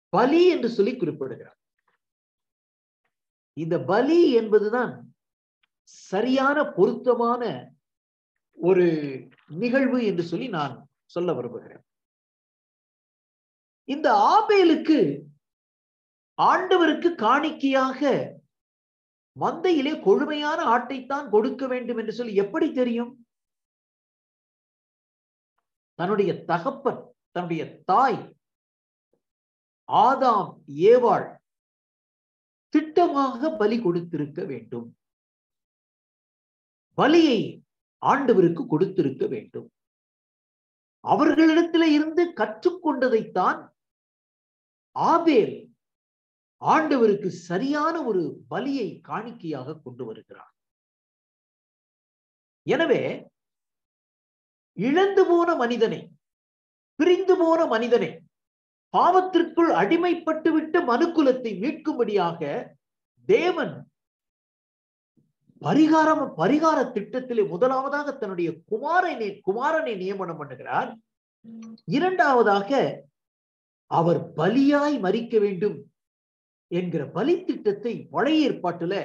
பலி 0.09 0.41
என்று 0.49 0.69
சொல்லி 0.69 0.93
குறிப்பிடுகிறார். 0.95 1.59
இந்த 3.53 3.75
பலி 3.79 4.19
என்பதுதான் 4.31 4.93
சரியான 5.83 6.57
பொருத்தமான 6.71 7.43
ஒரு 8.57 8.85
நிகழ்வு 9.47 9.99
என்று 10.05 10.23
சொல்லி 10.23 10.47
நான் 10.47 10.89
சொல்ல 11.05 11.33
விரும்புகிறேன். 11.33 11.83
இந்த 13.83 14.07
ஆபேலுக்கு 14.35 15.26
ஆண்டவருக்கு 16.37 17.09
காணிக்கையாக 17.15 18.01
மந்தையிலே 19.39 19.93
கொழுமையான 20.03 20.59
ஆட்டைத்தான் 20.65 21.29
கொடுக்க 21.29 21.67
வேண்டும் 21.67 21.97
என்று 21.97 22.13
சொல்லி 22.13 22.33
எப்படி 22.35 22.67
தெரியும்? 22.71 23.11
தன்னுடைய 25.99 26.31
தகப்பன் 26.43 27.01
தன்னுடைய 27.31 27.63
தாய் 27.85 28.19
ஆதாம் 29.89 30.49
ஏவாள் 30.91 31.27
திட்டமாக 32.73 33.57
பலி 33.57 33.77
கொடுத்திருக்க 33.81 34.43
வேண்டும். 34.43 34.87
பலியை 36.97 37.39
ஆண்டவருக்கு 38.01 38.63
கொடுத்திருக்க 38.67 39.27
வேண்டும். 39.27 39.71
அவர்களிடத்தில் 40.99 41.87
இருந்து 41.91 42.23
கற்றுக்கொண்டதைத்தான் 42.35 43.59
ஆபேல் 44.91 45.55
ஆண்டவருக்கு 46.61 47.29
சரியான 47.49 47.95
ஒரு 48.09 48.21
பலியை 48.51 48.87
காணிக்கையாக 49.09 49.75
கொண்டு 49.85 50.03
வருகிறார். 50.05 50.53
எனவே 52.67 53.01
இழந்து 54.77 55.23
போன 55.27 55.49
மனிதனை 55.55 55.99
பிரிந்து 56.99 57.35
போன 57.37 57.59
மனிதனை 57.73 58.09
பாவத்திற்குள் 58.93 59.71
அடிமைப்பட்டுவிட்டு 59.81 60.79
மனுக்குலத்தை 60.91 61.51
மீட்கும்படியாக 61.63 62.41
தேவன் 63.27 63.73
பரிகாரம் 65.61 66.23
பரிகார 66.39 66.79
திட்டத்திலே 66.95 67.43
முதலாவதாக 67.53 68.07
தன்னுடைய 68.21 68.49
குமாரனை 68.71 69.29
குமாரனை 69.47 69.93
நியமனம் 70.01 70.39
பண்ணுகிறார். 70.41 70.89
இரண்டாவதாக 71.97 72.71
அவர் 73.91 74.19
பலியாய் 74.39 74.97
மறிக்க 75.05 75.39
வேண்டும். 75.45 75.77
என்கிற 76.71 77.03
பலி 77.07 77.33
திட்டத்தை 77.43 77.93
பழைய 78.11 78.49
ஏற்பாட்டுல 78.49 78.95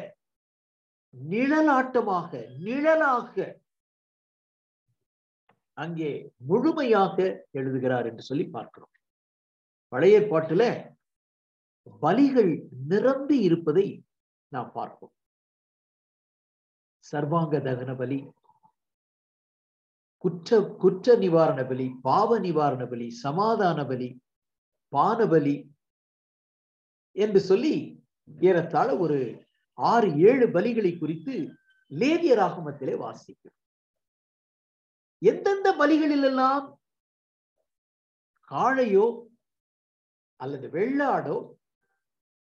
நிழலாட்டமாக 1.14 2.30
நிழலாக 2.58 3.34
அங்கே 5.78 6.10
முழுமையாக 6.36 7.16
எழுதுகிறார் 7.50 8.06
என்று 8.06 8.22
சொல்லி 8.22 8.46
பார்க்கிறோம். 8.46 8.92
பழைய 9.92 10.18
ஏற்பாட்டுல 10.20 10.62
பலிகள் 12.02 12.52
நிரம்பி 12.88 13.36
இருப்பதை 13.38 13.86
நாம் 14.52 14.70
பார்ப்போம். 14.72 15.14
சர்வாங்க 17.04 17.58
தகன 17.58 17.92
பலி 17.96 18.18
குற்ற 20.24 20.58
குற்ற 20.78 21.14
நிவாரண 21.16 21.60
பலி 21.66 21.86
பாவ 22.02 22.38
நிவாரண 22.38 22.82
பலி 22.86 23.06
சமாதான 23.10 23.84
பலி 23.84 24.08
பானபலி 24.92 25.54
என்று 27.12 27.40
சொல்லி 27.40 28.04
ஏறத்தாழ 28.40 28.96
ஒரு 28.96 29.46
ஆறு 29.72 30.08
ஏழு 30.16 30.46
பலிகளை 30.46 30.98
குறித்து 30.98 31.34
லேவிய 31.90 32.34
ராகமத்திலே 32.36 32.96
வாசிக்கும். 32.96 33.56
எந்தெந்த 35.18 35.74
பலிகளிலெல்லாம் 35.78 36.66
காளையோ 38.50 39.06
அல்லது 40.36 40.68
வெள்ளாடோ 40.68 41.36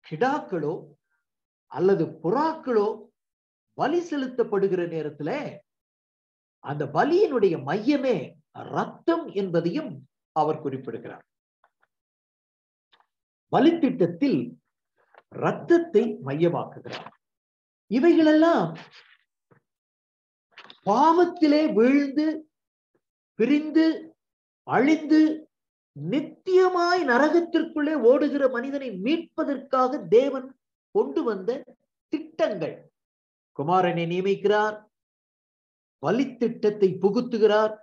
கிடாக்களோ 0.10 0.95
அல்லது 1.71 2.05
புறாக்களோ 2.05 3.10
பலி 3.73 3.99
செலுத்தப்படுகிற 3.99 4.81
நேரத்துல 4.95 5.60
அந்த 6.60 6.86
பலியினுடைய 6.86 7.55
மையமே 7.67 8.39
ரத்தம் 8.51 9.27
என்பதையும் 9.27 9.91
அவர் 10.31 10.62
குறிப்பிடுகிறார். 10.62 11.25
பலித்திட்டத்தில் 13.51 14.61
ரத்தத்தை 15.32 16.04
மையமாக்குகிறார். 16.26 17.12
இவைகளெல்லாம் 17.88 18.78
பாவத்திலே 20.86 21.74
வீழ்ந்து 21.74 22.26
பிரிந்து 23.36 23.86
அழிந்து 24.63 25.50
நித்தியமாய் 25.96 27.02
நரகத்திற்குள்ளே 27.04 27.96
ஓடுகிற 28.12 28.44
மனிதனை 28.50 28.89
மீட்பதற்காக 29.06 30.08
தேவன் 30.08 30.48
கொண்டு 30.96 31.24
வந்த 31.24 31.50
திட்டங்கள். 32.13 32.76
குமாரனை 33.60 34.06
நியமிக்கிறார் 34.06 34.78
பலித்திட்டத்தை 36.04 36.89
புகுத்துகிறார் 37.00 37.74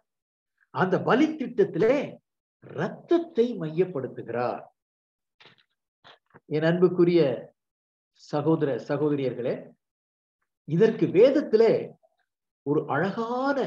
அந்த 0.71 0.99
பலித்திட்டத்திலே 0.99 2.19
ரத்தத்தை 2.61 3.47
மையப்படுத்துகிறார். 3.61 4.65
என் 6.57 6.67
அன்புக்குரிய 6.71 7.21
சகோதர 8.31 8.71
சகோதரியர்களே 8.89 9.55
இதற்கு 10.69 11.07
வேதத்திலே 11.19 11.73
ஒரு 12.67 12.81
அழகான 12.95 13.59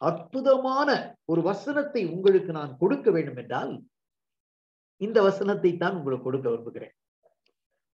அற்புதமான 0.00 0.88
ஒரு 1.24 1.40
வசனத்தை 1.42 2.02
உங்களுக்கு 2.14 2.52
நான் 2.52 2.72
கொடுக்க 2.76 3.10
வேண்டும் 3.10 3.36
என்றால் 3.36 3.72
இந்த 5.00 5.18
வசனத்தை 5.22 5.70
தான் 5.76 5.96
உங்களுக்கு 5.98 6.26
கொடுக்க 6.26 6.46
விரும்புகிறேன். 6.50 6.94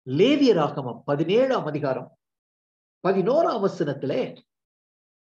லேவிய 0.07 0.51
ராகமம் 0.53 0.99
பதினேழாம் 1.05 1.65
அதிகாரம் 1.65 2.09
பதினோராம் 3.03 3.63
வசனத்திலே 3.67 4.21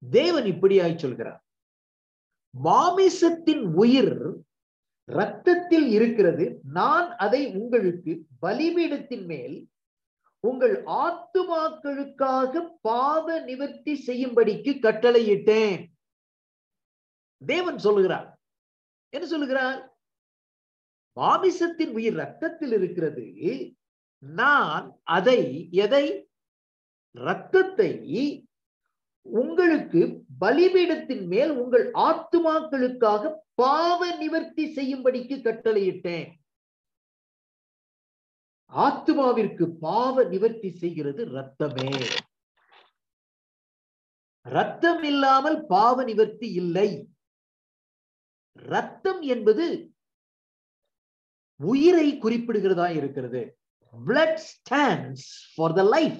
தேவன் 0.01 0.47
இப்படியாய் 0.53 1.01
சொல்கிறார். 1.03 1.41
மாமிசத்தின் 2.53 3.63
உயிர் 3.83 4.15
ரத்தத்தில் 5.05 5.87
இருக்கிறது. 5.87 6.59
நான் 6.63 7.15
அதை 7.15 7.55
உங்களுக்கு 7.55 8.25
பலிபீடத்தின் 8.41 9.25
மேல் 9.25 9.67
உங்கள் 10.39 10.83
ஆத்துமாக்களுக்காக 10.83 12.69
பாவ 12.81 13.39
நிவர்த்தி 13.39 14.03
செய்யும்படிக்கு 14.07 14.79
கட்டளையிட்டேன். 14.81 15.85
தேவன் 17.45 17.77
சொல்லுகிறார். 17.77 18.41
என்ன 19.09 19.27
சொல்லுகிறார்? 19.27 19.97
மாமிசத்தின் 21.19 21.93
உயிர் 21.93 22.13
ரத்தத்தில் 22.13 22.71
இருக்கிறது. 22.71 23.25
நான் 24.19 24.99
அதை 25.03 25.67
எதை? 25.71 26.29
ரத்தத்தை 27.11 27.89
உங்களுக்கு 29.25 30.25
பலிபீடத்தின் 30.39 31.25
மேல் 31.25 31.49
உங்கள் 31.49 31.91
ஆத்துமாக்களுக்காக 31.91 33.31
பாவ 33.53 34.15
நிவர்த்தி 34.15 34.65
செய்யும்படிக்கு 34.75 35.35
கட்டளையிட்டேன். 35.43 36.29
ஆத்மாவிற்கு 38.71 39.65
பாவ 39.79 40.23
நிவர்த்தி 40.23 40.69
செய்கிறது 40.69 41.25
ரத்தமே 41.25 41.89
ரத்தம் 44.41 45.03
இல்லாமல் 45.03 45.65
பாவ 45.65 46.03
நிவர்த்தி 46.03 46.51
இல்லை. 46.51 46.89
ரத்தம் 48.51 49.21
என்பது 49.21 49.93
உயிரை 51.59 52.19
குறிப்பிடுகிறதா 52.19 52.95
இருக்கிறது. 52.95 53.57
Blood 54.07 54.39
stands 54.49 55.27
for 55.55 55.73
the 55.73 55.83
life 55.83 56.19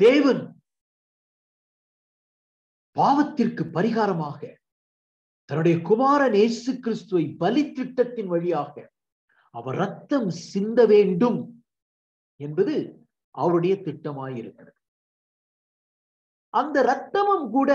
தேவன் 0.00 0.42
பாவத்திற்கு 2.96 3.62
பரிகாரமாக 3.76 4.40
தன்னுடைய 5.48 5.76
குமாரன் 5.88 6.36
இயேசு 6.38 6.70
கிறிஸ்துவை 6.84 7.24
பலி 7.42 7.62
திட்டத்தின் 7.76 8.30
வழியாக 8.32 8.74
அவர் 9.54 9.76
ரத்தம் 9.76 10.30
சிந்த 10.52 10.80
வேண்டும் 10.86 11.38
என்பது 12.40 12.74
அவருடைய 13.34 13.74
திட்டமாயிருக்கிறது. 13.86 14.78
அந்த 16.54 16.76
ரத்தமும் 16.90 17.46
கூட 17.56 17.70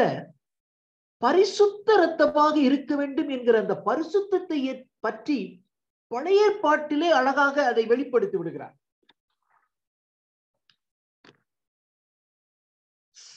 பரிசுத்த 1.21 1.95
ரத்தமாக 2.03 2.55
இருக்க 2.59 2.91
வேண்டும் 2.95 3.29
என்கிற 3.29 3.57
அந்த 3.63 3.75
பரிசுத்தத்தை 3.89 4.59
பற்றி 4.99 5.39
பழைய 6.11 6.41
பாட்டிலே 6.63 7.09
அழகாக 7.19 7.55
அதை 7.71 7.83
வெளிப்படுத்தி 7.85 8.37
விடுகிறார். 8.37 8.75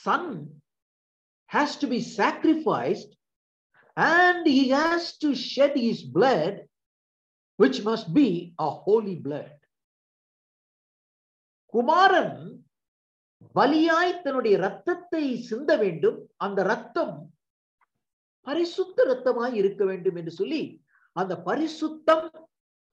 Son 0.07 0.25
has 1.55 1.71
to 1.81 1.87
be 1.93 1.99
sacrificed 2.19 3.11
and 3.97 4.41
he 4.57 4.63
has 4.79 5.03
to 5.23 5.29
shed 5.49 5.75
his 5.87 5.99
blood 6.17 6.55
which 7.59 7.77
must 7.89 8.07
be 8.19 8.29
a 8.67 8.69
holy 8.85 9.15
blood. 9.25 9.55
குமாரன் 11.73 12.35
பலியாய் 13.55 14.21
தன்னுடைய 14.21 14.55
ரத்தத்தை 14.65 15.23
சிந்த 15.51 15.71
வேண்டும். 15.77 16.19
அந்த 16.45 16.59
ரத்தம் 16.63 17.15
பரிசுத்த 18.47 19.05
ரத்தமாய் 19.11 19.55
இருக்க 19.61 19.85
வேண்டும் 19.85 20.17
என்று 20.19 20.31
சொல்லி 20.31 20.61
அந்த 21.15 21.33
பரிசுத்தம் 21.45 22.27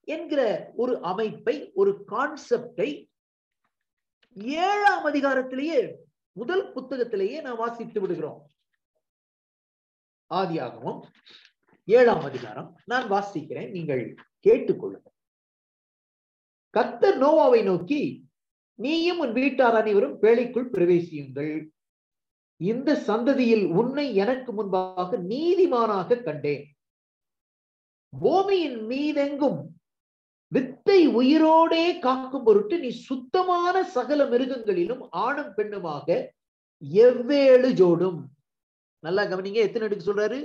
என்கிற 0.08 0.40
ஒரு 0.82 0.94
அமைப்பை 1.10 1.56
ஒரு 1.74 1.92
கான்செப்டை 2.12 2.88
ஏழாம் 4.66 5.04
அதிகாரத்திலேயே 5.10 5.80
முதல் 6.36 6.72
புத்தகத்திலேயே 6.74 7.40
நாம் 7.40 7.56
வாசித்து 7.56 8.00
விடுகிறோம். 8.00 8.50
ஆதியாகவும் 10.30 11.00
ஏழாம் 11.84 12.24
அதிகாரம். 12.24 12.78
நான் 12.84 13.10
வாசிக்கிறேன் 13.10 13.70
நீங்கள் 13.70 14.14
கேட்டுக்கொள்ளுங்கள். 14.48 15.16
கத்தர் 16.76 17.18
நோவாவை 17.20 17.64
நோக்கி 17.64 18.28
நீயும் 18.74 19.18
உன் 19.18 19.32
வீட்டார் 19.32 19.74
அனைவரும் 19.74 20.20
பேழைக்குள் 20.22 20.72
பிரவேசியுங்கள். 20.72 21.68
இந்த 22.56 22.94
சந்ததியில் 22.94 23.66
உன்னை 23.70 24.14
எனக்கு 24.14 24.52
முன்பாக 24.52 25.16
நீதிமானாக 25.16 26.22
கண்டேன். 26.22 26.76
பூமியின் 28.08 28.86
மீதெங்கும் 28.86 29.73
வித்தை 30.54 30.98
உயிரோடே 31.20 31.84
காக்கும் 31.98 32.44
பொருட்டு 32.44 32.78
நீ 32.78 32.88
சுத்தமான 33.08 33.84
சகல 33.94 34.24
மிருகங்களிலும் 34.24 35.02
ஆணும் 35.24 35.52
பெண்ணுமாக 35.56 36.06
எவ்வேழு 37.06 37.68
ஜோடும். 37.80 38.20
நல்லா 39.04 39.22
கவனிங்க 39.22 39.60
எத்தனை 39.66 39.86
எடுக்க 39.86 40.04
சொல்றாரு? 40.04 40.38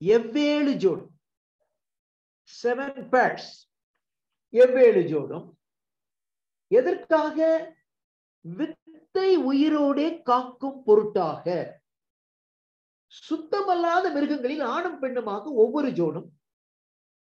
எவ்வேழு 0.00 0.72
ஜோடும். 0.84 1.12
செவன் 2.62 3.00
பேர்ஸ் 3.12 3.50
எவ்வேழு 4.52 5.02
ஜோடும். 5.12 5.46
எதற்காக? 6.70 7.38
வித்தை 8.58 9.30
உயிரோடே 9.50 10.08
காக்கும் 10.22 10.82
பொருட்டாக. 10.84 11.46
சுத்தமல்லாத 13.28 14.04
மிருகங்களில் 14.12 14.62
ஆணும் 14.74 15.00
பெண்ணுமாக 15.02 15.44
ஒவ்வொரு 15.62 15.88
ஜோடும் 15.98 16.28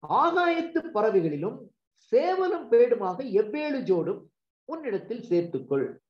ஆகாயத்து 0.02 0.80
பறவைகளிலும் 0.80 1.70
சேவலும் 2.12 2.66
பேடுமாக 2.70 3.24
எவ்வேழு 3.24 3.80
ஜோடும் 3.80 4.28
உன்னிடத்தில் 4.64 5.26
சேர்த்துக்கொள். 5.28 6.00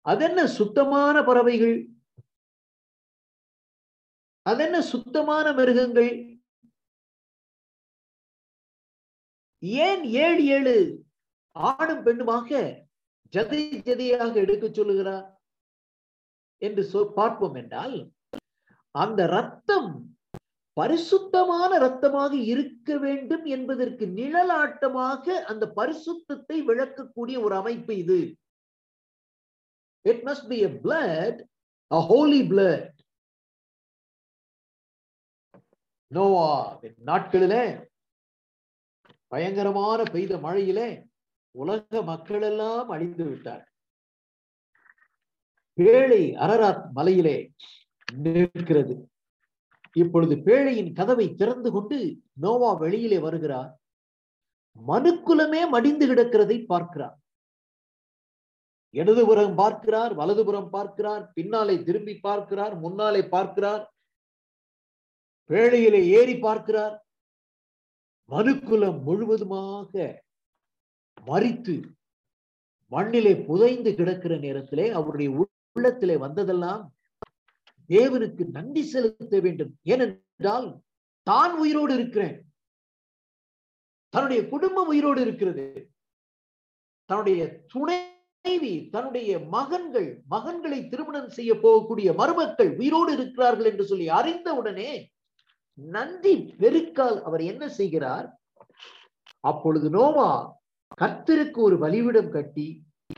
அதென்ன 0.00 0.46
சுத்தமான 0.46 1.24
பறவைகள்? 1.24 1.90
அதென்ன 4.42 4.80
சுத்தமான 4.82 5.52
மிருகங்கள்? 5.52 6.40
ஏன் 9.62 10.04
ஏழு 10.04 10.44
ஏழு 10.44 11.04
ஆணும் 11.52 12.04
பெண்ணுமாக 12.06 12.50
ஜதை 13.32 13.80
ஜதையாக 13.80 14.34
எடுக்க 14.34 14.68
சொல்லுகிறார்? 14.68 15.38
என்று 16.58 16.84
சொல் 16.84 17.12
பார்ப்போம் 17.12 17.54
என்றால் 17.54 18.12
அந்த 18.90 19.26
ரத்தம் 19.26 20.07
பரிசுத்தமான 20.78 21.70
ரத்தமாக 21.84 22.32
இருக்க 22.52 22.98
வேண்டும் 23.04 23.44
என்பதற்கு 23.56 24.04
நிழலாட்டமாக 24.18 25.24
அந்த 25.50 25.64
பரிசுத்தத்தை 25.78 26.58
விளக்கக்கூடிய 26.70 27.36
ஒரு 27.46 27.54
அமைப்பு 27.60 27.92
இது. 28.02 28.20
It 30.06 30.22
must 30.28 30.48
be 30.52 30.58
a 30.68 30.70
blood 30.84 31.40
a 31.90 32.00
holy 32.10 32.40
blood 32.52 32.88
Noah 36.10 36.48
நாட்களிலே 37.10 37.64
பயங்கரமான 39.32 40.00
பெய்த 40.12 40.36
மழையிலே 40.44 40.88
உலக 41.54 42.02
மக்கள் 42.10 42.44
எல்லாம் 42.50 42.88
அழிந்து 42.94 43.24
விட்டார். 43.24 43.64
ஏழை 45.78 46.22
அரராத் 46.44 46.84
மலையிலே 46.98 47.36
நிற்கிறது. 48.24 48.94
இப்பொழுது 50.02 50.34
பேழையின் 50.46 50.90
கதவை 50.98 51.26
திறந்து 51.40 51.70
கொண்டு 51.72 51.98
நோவா 52.44 52.70
வெளியிலே 52.82 53.18
வருகிறார். 53.26 53.70
மனுக்குலமே 54.76 55.62
மடிந்து 55.74 56.04
கிடக்கிறதை 56.06 56.56
பார்க்கிறார். 56.72 57.16
இடதுபுறம் 58.94 59.54
பார்க்கிறார் 59.56 60.12
வலதுபுறம் 60.20 60.70
பார்க்கிறார் 60.76 61.24
பின்னாலே 61.36 61.76
திரும்பி 61.88 62.14
பார்க்கிறார் 62.28 62.74
முன்னாலே 62.84 63.22
பார்க்கிறார். 63.34 63.82
பேழையிலே 65.50 66.00
ஏறி 66.18 66.36
பார்க்கிறார். 66.46 66.96
மனுக்குலம் 68.30 68.98
முழுவதுமாக 69.06 69.92
மறித்து 71.26 71.76
மண்ணிலே 72.92 73.32
புதைந்து 73.48 73.90
கிடக்கிற 73.94 74.32
நேரத்திலே 74.44 74.86
அவருடைய 74.98 75.28
உள்ளத்திலே 75.76 76.16
வந்ததெல்லாம் 76.24 76.82
தேவனுக்கு 77.92 78.44
நன்றி 78.50 78.82
செலுத்த 78.82 79.40
வேண்டும். 79.40 79.72
ஏனென்றால் 79.82 80.68
தான் 81.22 81.58
உயிரோடு 81.58 81.94
இருக்கிறேன். 81.94 82.36
தன்னுடைய 84.08 84.48
குடும்பம் 84.48 84.86
உயிரோடு 84.86 85.20
இருக்கிறது. 85.20 85.90
தன்னுடைய 87.04 87.40
துணைவி 87.66 88.74
தன்னுடைய 88.90 89.38
மகன்கள் 89.38 90.22
மகன்களை 90.30 90.88
திருமணம் 90.88 91.30
செய்ய 91.30 91.54
போகக்கூடிய 91.54 92.14
மருமக்கள் 92.14 92.70
உயிரோடு 92.76 93.12
இருக்கிறார்கள் 93.12 93.68
என்று 93.70 93.84
சொல்லி 93.84 94.08
அறிந்தவுடனே 94.08 94.90
நன்றி 95.78 96.34
பெருக்கால் 96.60 97.22
அவர் 97.22 97.42
என்ன 97.42 97.68
செய்கிறார்? 97.68 98.28
அப்பொழுது 99.40 99.88
நோமா 99.90 100.30
கர்த்தருக்கு 101.00 101.58
ஒரு 101.66 101.76
வழிவிடம் 101.76 102.28
கட்டி 102.28 102.68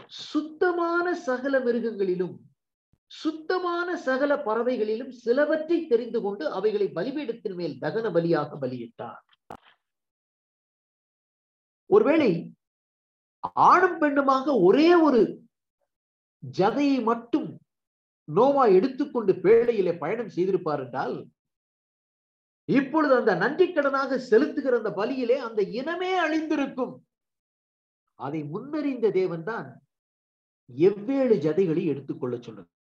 சுத்தமான 0.07 1.15
சகல 1.15 1.59
மிருகங்களிலும் 1.59 2.35
சுத்தமான 3.11 3.89
சகல 4.07 4.33
பறவைகளிலும் 4.47 5.13
சிலவற்றை 5.25 5.79
தெரிந்து 5.87 6.21
கொண்டு 6.23 6.45
அவைகளை 6.59 6.87
பலிபீடத்தின் 6.99 7.57
மேல் 7.61 7.75
தகன 7.81 8.07
பலியாக 8.17 8.59
பலியிட்டார். 8.63 9.25
ஒருவேளை 11.91 12.31
ஆணும் 13.67 13.99
பெண்ணுமாக 14.03 14.47
ஒரே 14.63 14.91
ஒரு 15.07 15.21
ஜதையை 16.43 16.99
மட்டும் 17.11 17.49
நோவா 18.29 18.65
எடுத்துக்கொண்டு 18.79 19.33
பேழையிலே 19.45 19.93
பயணம் 19.99 20.35
செய்திருப்பார் 20.37 20.83
என்றால் 20.85 21.17
இப்பொழுது 22.69 23.15
அந்த 23.21 23.33
நன்றி 23.35 23.67
கடனாக 23.67 24.19
செலுத்துகிற 24.31 24.75
அந்த 24.81 24.91
பலியிலே 24.99 25.37
அந்த 25.47 25.61
இனமே 25.79 26.13
அழிந்திருக்கும். 26.25 26.93
அதை 28.21 28.41
முன்னறிந்த 28.53 29.07
தேவன் 29.21 29.45
தான் 29.51 29.69
எவ்வேழு 30.71 31.37
ஜதைகளை 31.47 31.85
எடுத்துக்கொள்ள 31.93 32.37
சொல்லுகிறார். 32.37 32.80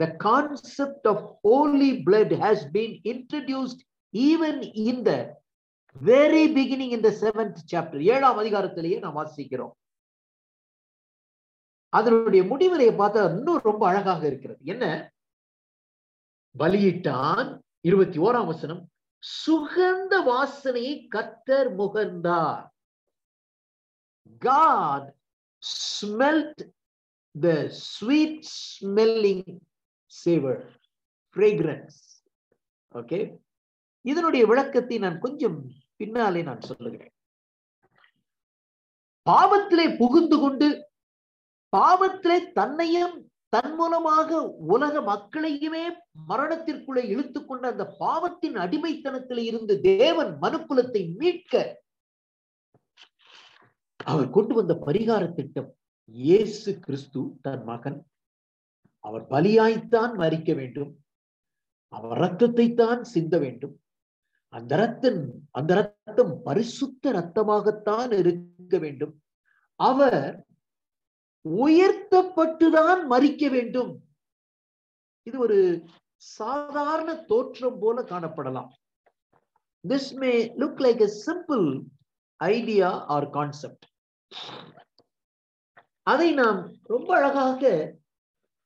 The 0.00 0.12
concept 0.20 1.06
of 1.06 1.36
holy 1.44 2.02
blood 2.02 2.32
has 2.34 2.64
been 2.66 3.00
introduced 3.04 3.84
even 4.14 4.62
in 4.62 5.04
the 5.04 5.34
very 5.96 6.48
beginning 6.48 6.92
in 6.92 7.02
the 7.02 7.12
seventh 7.14 7.58
chapter 7.66 7.98
ஏழாம் 8.14 8.38
அதிகாரத்திலேயே 8.42 8.98
நாம் 9.00 9.18
வாசிக்கிறோம் 9.20 9.72
அதனுடைய 11.92 12.42
முடிவுரையை 12.52 12.94
பார்த்தா 13.00 13.22
இன்னும் 13.36 13.66
ரொம்ப 13.68 13.82
அழகாக 13.90 14.22
இருக்கிறது 14.26 14.60
என்ன 14.64 14.84
பலியிட்டான் 16.54 17.50
இருபத்தி 17.88 18.18
ஓராம் 18.18 18.50
வசனம் 18.52 18.82
சுகந்த 19.22 20.14
வாசனையை 20.30 20.94
கத்தர் 21.16 21.72
முகர்ந்தார் 21.80 22.62
God 24.42 25.02
smelt 25.62 26.58
the 27.34 27.56
sweet 27.90 28.36
smelling 28.44 29.42
savor, 30.12 30.56
fragrance. 31.36 31.96
Okay. 32.94 33.22
இதனுடைய 34.04 34.42
விளக்கத்தை 34.46 34.96
நான் 34.98 35.18
கொஞ்சம் 35.18 35.58
பின்னாலே 35.96 36.40
நான் 36.42 36.62
சொல்லுகிறேன் 36.68 37.12
பாவத்திலே 39.26 39.84
புகுந்து 39.98 40.36
கொண்டு 40.38 40.68
பாவத்திலே 41.72 42.38
தன்னையும் 42.56 43.14
தன் 43.52 43.74
மூலமாக 43.76 44.40
உலக 44.74 44.94
மக்களையுமே 45.02 45.84
மரணத்திற்குள்ளே 46.30 47.02
இழுத்து 47.08 47.40
கொண்ட 47.42 47.64
அந்த 47.70 47.84
பாவத்தின் 48.00 48.56
அடிமைத்தனத்தில் 48.56 49.42
இருந்து 49.44 49.74
தேவன் 49.88 50.32
மனுக்குலத்தை 50.42 51.02
மீட்க 51.20 51.54
அவர் 54.06 54.30
கொண்டு 54.30 54.54
வந்த 54.54 54.74
பரிகார 54.86 55.24
திட்டம் 55.32 55.70
இயேசு 56.14 56.70
கிறிஸ்து 56.80 57.20
தன் 57.42 57.64
மகன் 57.64 57.98
அவர் 59.04 59.24
பலியாய்த்தான் 59.26 60.12
மறிக்க 60.18 60.54
வேண்டும். 60.54 60.92
அவர் 61.92 62.18
ரத்தத்தை 62.18 62.66
தான் 62.74 63.04
சிந்த 63.04 63.38
வேண்டும். 63.38 63.74
அந்த 64.52 64.76
ரத்தம் 64.76 65.22
அந்த 65.50 65.70
ரத்தம் 65.74 66.34
பரிசுத்த 66.44 67.12
ரத்தமாகத்தான் 67.12 68.12
இருக்க 68.18 68.78
வேண்டும். 68.78 69.14
அவர் 69.80 70.46
உயர்த்தப்பட்டுதான் 71.44 73.02
மறிக்க 73.10 73.50
வேண்டும். 73.50 73.92
இது 75.26 75.38
ஒரு 75.38 75.58
சாதாரண 76.14 77.10
தோற்றம் 77.14 77.78
போல 77.78 78.02
காணப்படலாம். 78.02 78.70
This 79.88 80.10
may 80.14 80.32
look 80.56 80.80
like 80.84 81.00
a 81.00 81.10
simple 81.26 81.66
idea 82.40 82.90
or 83.06 83.28
concept 83.30 83.84
அதை 86.06 86.28
நாம் 86.32 86.60
ரொம்ப 86.82 87.08
அழகாக 87.16 87.62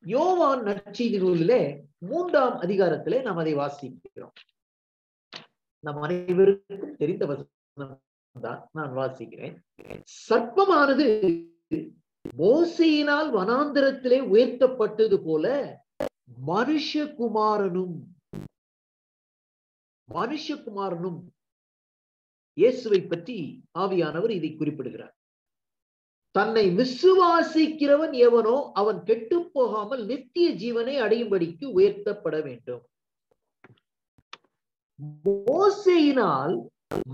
யோவான் 0.03 0.61
நற்செய்தி 0.67 1.17
நூலிலே 1.23 1.61
மூன்றாம் 2.09 2.57
அதிகாரத்திலே 2.65 3.21
நாம் 3.21 3.37
அதை 3.37 3.53
வாசிக்கிறோம். 3.55 4.35
நம் 5.83 6.01
அனைவருக்கும் 6.05 6.95
தெரிந்த 7.01 7.23
வசனம் 7.25 7.95
தான் 8.35 8.61
நான் 8.71 8.93
வாசிக்கிறேன். 8.99 9.55
சர்ப்பமானது 10.29 11.07
மோசையினால் 12.37 13.29
வனாந்திரத்திலே 13.37 14.19
உயர்த்தப்பட்டது 14.33 15.17
போல 15.27 15.45
மனுஷகுமாரனும் 16.47 17.97
மனுஷகுமாரனும் 20.09 21.19
இயேசுவை 22.57 23.01
பற்றி 23.01 23.37
ஆவியானவர் 23.83 24.33
இதை 24.39 24.49
குறிப்பிடுகிறார். 24.55 25.15
தன்னை 26.35 26.63
விசுவாசிக்கிறவன் 26.79 28.13
எவனோ 28.27 28.55
அவன் 28.79 28.99
கெட்டு 29.09 29.37
போகாமல் 29.55 30.03
நித்திய 30.11 30.47
ஜீவனை 30.63 30.95
அடையும்படிக்கு 31.05 31.65
உயர்த்தப்பட 31.77 32.35
வேண்டும். 32.47 32.83
மோசையினால் 35.47 36.55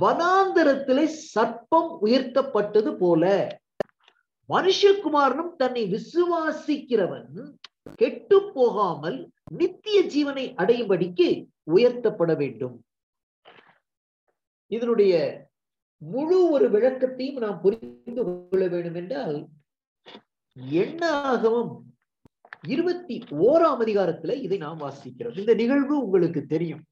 வனாந்தரத்திலே 0.01 1.05
சர்ப்பம் 1.33 1.91
உயர்த்தப்பட்டது 2.05 2.91
போல 3.01 3.23
மனுஷகுமாரனும் 4.49 5.51
தன்னை 5.61 5.83
விசுவாசிக்கிறவன் 5.95 7.29
கெட்டு 8.01 8.37
போகாமல் 8.55 9.17
நித்திய 9.59 9.97
ஜீவனை 10.13 10.45
அடையும்படிக்கு 10.61 11.27
உயர்த்தப்பட 11.75 12.31
வேண்டும். 12.41 12.75
இதனுடைய 14.71 15.13
முழு 16.11 16.37
ஒரு 16.49 16.65
விளக்கத்தையும் 16.69 17.41
நாம் 17.43 17.61
புரிந்து 17.61 18.23
கொள்ள 18.23 18.67
வேண்டும் 18.67 18.95
என்றால் 18.95 19.37
எண்ணாகவும் 20.81 21.71
இருபத்தி 22.67 23.15
ஓராம் 23.47 23.81
அதிகாரத்துல 23.85 24.33
இதை 24.41 24.57
நாம் 24.57 24.79
வாசிக்கிறோம். 24.79 25.37
இந்த 25.37 25.53
நிகழ்வு 25.53 26.03
உங்களுக்கு 26.03 26.45
தெரியும். 26.45 26.83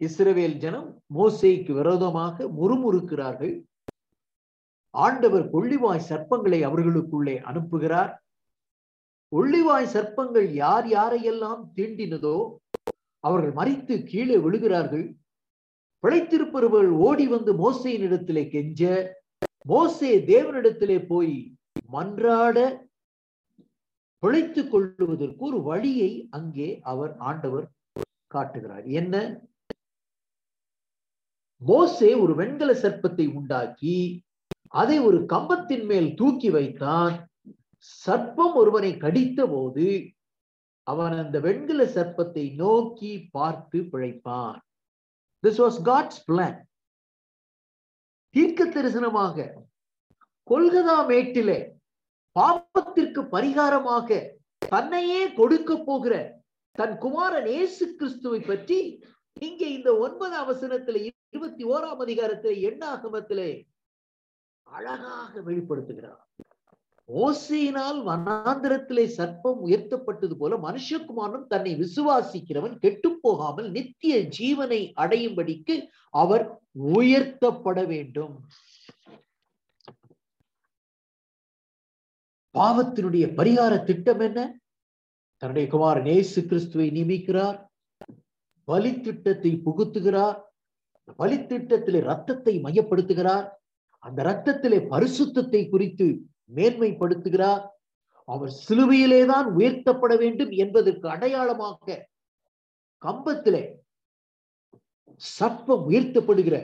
இஸ்ரவேல் 0.00 0.56
ஜனம் 0.56 1.02
மோசைக்கு 1.14 1.72
விரோதமாக 1.72 2.46
முறுமுறுக்கிறார்கள். 2.58 3.54
ஆண்டவர் 4.90 5.46
கொள்ளிவாய் 5.50 6.08
சர்ப்பங்களை 6.08 6.60
அவர்களுக்குள்ளே 6.62 7.36
அனுப்புகிறார். 7.50 8.12
ஒள்ளிவாய் 9.32 9.92
சர்ப்பங்கள் 9.94 10.48
யார் 10.52 10.86
யாரையெல்லாம் 10.86 11.62
தீண்டினதோ 11.76 12.36
அவர்கள் 13.24 13.52
மறித்து 13.52 13.94
கீழே 14.02 14.36
விழுகிறார்கள். 14.36 15.06
பிழைத்திருப்பவர்கள் 16.02 16.90
ஓடி 17.06 17.26
வந்து 17.26 17.52
மோசையின் 17.54 18.04
இடத்திலே 18.08 18.42
கெஞ்ச 18.48 18.82
மோசே 19.64 20.10
தேவனிடத்திலே 20.32 20.98
போய் 21.06 21.34
மன்றாட 21.92 22.58
பிழைத்துக் 24.22 24.70
கொள்ளுவதற்கு 24.70 25.42
ஒரு 25.44 25.58
வழியை 25.62 26.28
அங்கே 26.30 26.68
அவர் 26.82 27.12
ஆண்டவர் 27.18 27.66
காட்டுகிறார். 28.26 28.86
என்ன? 29.00 29.14
மோசே 31.62 32.10
ஒரு 32.14 32.32
வெண்கல 32.34 32.72
சர்ப்பத்தை 32.72 33.26
உண்டாக்கி 33.34 33.98
அதை 34.68 34.98
ஒரு 34.98 35.18
கம்பத்தின் 35.26 35.84
மேல் 35.84 36.14
தூக்கி 36.14 36.50
வைத்தான். 36.50 37.14
சர்ப்பம் 38.06 38.54
ஒருவனை 38.54 38.92
கடித்த 38.96 39.40
போது 39.46 39.86
அவன் 40.86 41.12
அந்த 41.12 41.36
வெண்கல 41.40 41.82
சர்ப்பத்தை 41.96 42.44
நோக்கி 42.54 43.12
பார்த்து 43.30 43.78
பிழைப்பான். 43.92 44.58
திஸ் 45.44 45.60
வாஸ் 45.64 45.78
காட்ஸ் 45.82 46.20
பிளான் 46.28 46.58
தீர்க்க 48.34 48.64
தரிசனமாக 48.76 49.46
கொல்கதா 50.46 50.96
மேட்டிலே 51.10 51.58
பாவத்திற்கு 52.36 53.20
பரிகாரமாக 53.34 54.18
தன்னையே 54.72 55.22
கொடுக்க 55.34 55.70
போகிற 55.88 56.14
தன் 56.78 56.94
குமாரன் 56.98 57.48
ஏசு 57.60 57.84
கிறிஸ்துவை 57.98 58.40
பற்றி 58.40 58.78
இங்கே 59.46 59.68
இந்த 59.74 59.90
ஒன்பதாம் 60.04 60.48
வசனத்திலே 60.50 61.00
இருபத்தி 61.30 61.64
ஓராம் 61.64 62.02
அதிகாரத்திலே 62.04 62.54
எண்ணாகமத்திலே 62.68 63.50
அழகாக 64.66 65.32
வெளிப்படுத்துகிறார். 65.40 66.22
ஓசையினால் 67.08 67.98
வனாந்திரத்திலே 68.08 69.04
சர்ப்பம் 69.16 69.60
உயர்த்தப்பட்டது 69.66 70.34
போல 70.36 70.56
மனுஷகுமாரனும் 70.56 71.46
தன்னை 71.46 71.72
விசுவாசிக்கிறவன் 71.74 72.78
கெட்டு 72.78 73.18
போகாமல் 73.22 73.70
நித்திய 73.70 74.14
ஜீவனை 74.38 74.92
அடையும்படிக்கு 74.96 75.76
அவர் 76.10 76.44
உயர்த்தப்பட 76.74 77.86
வேண்டும். 77.86 78.34
பாவத்தினுடைய 82.54 83.34
பரிகார 83.34 83.84
திட்டம் 83.84 84.20
என்ன? 84.20 84.40
தன்னுடைய 85.36 85.68
குமாரன் 85.68 86.06
இயேசு 86.06 86.46
கிறிஸ்துவை 86.46 86.90
நியமிக்கிறார். 86.90 87.58
பலி 88.64 89.00
திட்டத்தை 89.00 89.62
புகுத்துகிறார். 89.66 90.38
பலி 91.16 91.36
திட்டத்திலே 91.36 92.00
ரத்தத்தை 92.00 92.60
மையப்படுத்துகிறார். 92.64 93.46
அந்த 93.98 94.22
ரத்தத்திலே 94.22 94.78
பரிசுத்தத்தை 94.94 95.68
குறித்து 95.68 96.08
மேன்மைப்படுத்துகிறார். 96.56 97.64
அவர் 98.28 98.52
சிலுவையிலே 98.64 99.20
தான் 99.26 99.46
உயர்த்தப்பட 99.56 100.12
வேண்டும் 100.22 100.50
என்பதற்கு 100.64 101.06
அடையாளமாக 101.14 101.96
கம்பத்திலே 103.02 103.62
சர்ப்பம் 105.38 105.84
உயர்த்தப்படுகிற 105.88 106.56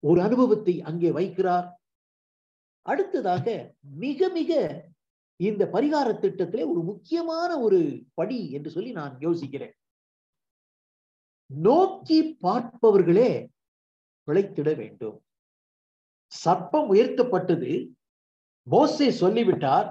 ஒரு 0.00 0.20
அனுபவத்தை 0.22 0.74
அங்கே 0.88 1.10
வைக்கிறார். 1.10 1.66
அடுத்ததாக 2.86 3.46
மிக 4.04 4.28
மிக 4.28 4.50
இந்த 5.40 5.62
பரிகார 5.72 6.08
திட்டத்திலே 6.20 6.64
ஒரு 6.72 6.82
முக்கியமான 6.90 7.50
ஒரு 7.60 7.78
படி 8.14 8.38
என்று 8.56 8.70
சொல்லி 8.70 8.90
நான் 8.92 9.14
யோசிக்கிறேன். 9.20 9.74
நோக்கி 11.46 12.18
பார்ப்பவர்களே 12.44 13.30
பிழைத்திட 14.28 14.70
வேண்டும். 14.76 15.18
சர்ப்பம் 16.32 16.88
உயர்த்தப்பட்டது 16.92 17.72
மோசை 18.70 19.08
சொல்லிவிட்டார் 19.20 19.88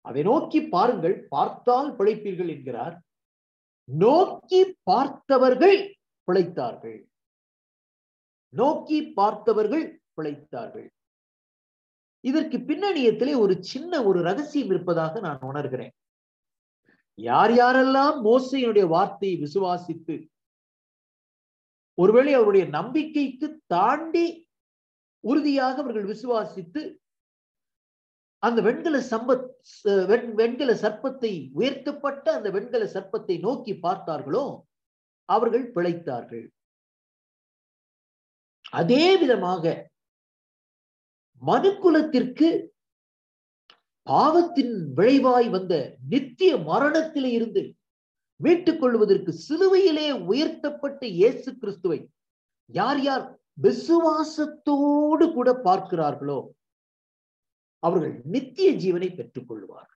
அதை 0.00 0.22
நோக்கி 0.22 0.60
பாருங்கள் 0.60 1.26
பார்த்தால் 1.28 1.96
பிழைப்பீர்கள் 1.96 2.48
என்கிறார். 2.48 2.94
நோக்கி 3.84 4.60
பார்த்தவர்கள் 4.82 5.78
பிழைத்தார்கள். 6.28 6.98
நோக்கி 8.48 8.98
பார்த்தவர்கள் 9.12 10.02
பிழைத்தார்கள். 10.16 10.88
இதற்கு 12.24 12.56
பின்னணியத்திலே 12.58 13.38
ஒரு 13.38 13.54
சின்ன 13.62 14.02
ஒரு 14.04 14.22
ரகசியம் 14.22 14.68
இருப்பதாக 14.68 15.20
நான் 15.20 15.38
உணர்கிறேன். 15.38 15.94
யார் 17.18 17.50
யாரெல்லாம் 17.50 18.16
மோசையினுடைய 18.24 18.86
வார்த்தையை 18.86 19.36
விசுவாசித்து 19.42 20.28
ஒருவேளை 21.94 22.32
அவருடைய 22.34 22.64
நம்பிக்கைக்கு 22.66 23.62
தாண்டி 23.66 24.26
உறுதியாக 25.24 25.76
அவர்கள் 25.82 26.04
விசுவாசித்து 26.04 26.82
அந்த 28.42 28.58
வெண்கல 28.66 28.96
சம்பத் 29.12 29.46
வெண்கல 30.40 30.72
சர்ப்பத்தை 30.82 31.32
உயர்த்தப்பட்ட 31.54 32.26
அந்த 32.36 32.48
வெண்கல 32.56 32.84
சர்ப்பத்தை 32.94 33.36
நோக்கி 33.46 33.72
பார்த்தார்களோ 33.86 34.44
அவர்கள் 35.28 35.66
பிழைத்தார்கள். 35.74 36.44
அதே 38.72 39.04
விதமாக 39.22 39.64
மனுக்குலத்திற்கு 41.42 42.48
பாவத்தின் 44.06 44.74
விளைவாய் 44.98 45.48
வந்த 45.48 45.74
நித்திய 46.12 46.52
மரணத்திலே 46.70 47.30
இருந்து 47.32 47.62
மீட்டுக் 48.40 48.80
கொள்வதற்கு 48.80 49.32
சிலுவையிலே 49.46 50.06
உயர்த்தப்பட்ட 50.32 51.02
இயேசு 51.18 51.50
கிறிஸ்துவை 51.62 51.98
யார் 52.70 53.00
யார் 53.02 53.24
விசுவாசத்தோடு 53.58 55.26
கூட 55.32 55.50
பார்க்கிறார்களோ 55.66 56.38
அவர்கள் 57.82 58.14
நித்திய 58.26 58.68
ஜீவனை 58.76 59.08
பெற்றுக் 59.10 59.48
கொள்வார்கள் 59.48 59.94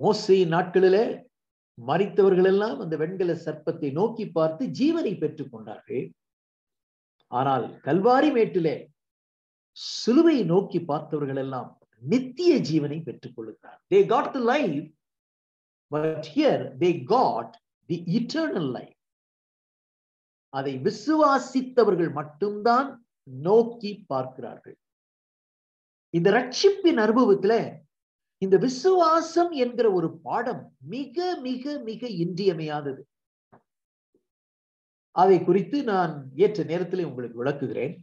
மோசையின் 0.00 0.52
நாட்களிலே 0.54 1.04
மறித்தவர்கள் 1.78 2.48
எல்லாம் 2.50 2.78
அந்த 2.80 2.94
வெண்கல 2.96 3.32
சர்ப்பத்தை 3.44 3.90
நோக்கி 3.92 4.24
பார்த்து 4.30 4.62
ஜீவனை 4.78 5.12
பெற்றுக் 5.18 5.52
கொண்டார்கள் 5.52 6.04
ஆனால் 7.32 7.66
கல்வாரி 7.82 8.30
மேட்டிலே 8.30 8.74
சிலுவை 9.76 10.38
நோக்கி 10.44 10.78
பார்த்தவர்கள் 10.84 11.36
எல்லாம் 11.36 11.70
நித்திய 12.02 12.52
ஜீவனை 12.68 12.98
பெற்றுக் 13.02 13.36
கொள்கிறார் 13.36 13.78
they 13.90 14.00
got 14.06 14.32
the 14.32 14.40
life 14.48 14.88
but 15.90 16.26
here 16.32 16.64
they 16.78 16.90
got 17.06 17.54
the 17.88 17.98
eternal 18.18 18.70
life 18.70 18.98
அதை 20.52 20.72
விசுவாசித்தவர்கள் 20.78 22.10
மட்டும்தான் 22.12 22.90
நோக்கி 23.22 24.04
பார்க்கிறார்கள். 24.06 24.76
இந்த 26.10 26.30
ரட்சிப்பின் 26.30 26.98
அனுபவத்துல 26.98 27.80
இந்த 28.38 28.56
விசுவாசம் 28.56 29.50
என்கிற 29.50 29.92
ஒரு 29.92 30.18
பாடம் 30.18 30.76
மிக 30.80 31.38
மிக 31.40 31.78
மிக 31.78 32.06
இன்றியமையாதது. 32.06 33.02
அதை 35.10 35.44
குறித்து 35.44 35.82
நான் 35.82 36.30
ஏற்ற 36.36 36.62
நேரத்தில் 36.62 37.04
உங்களுக்கு 37.04 37.44
விளக்குகிறேன். 37.44 37.98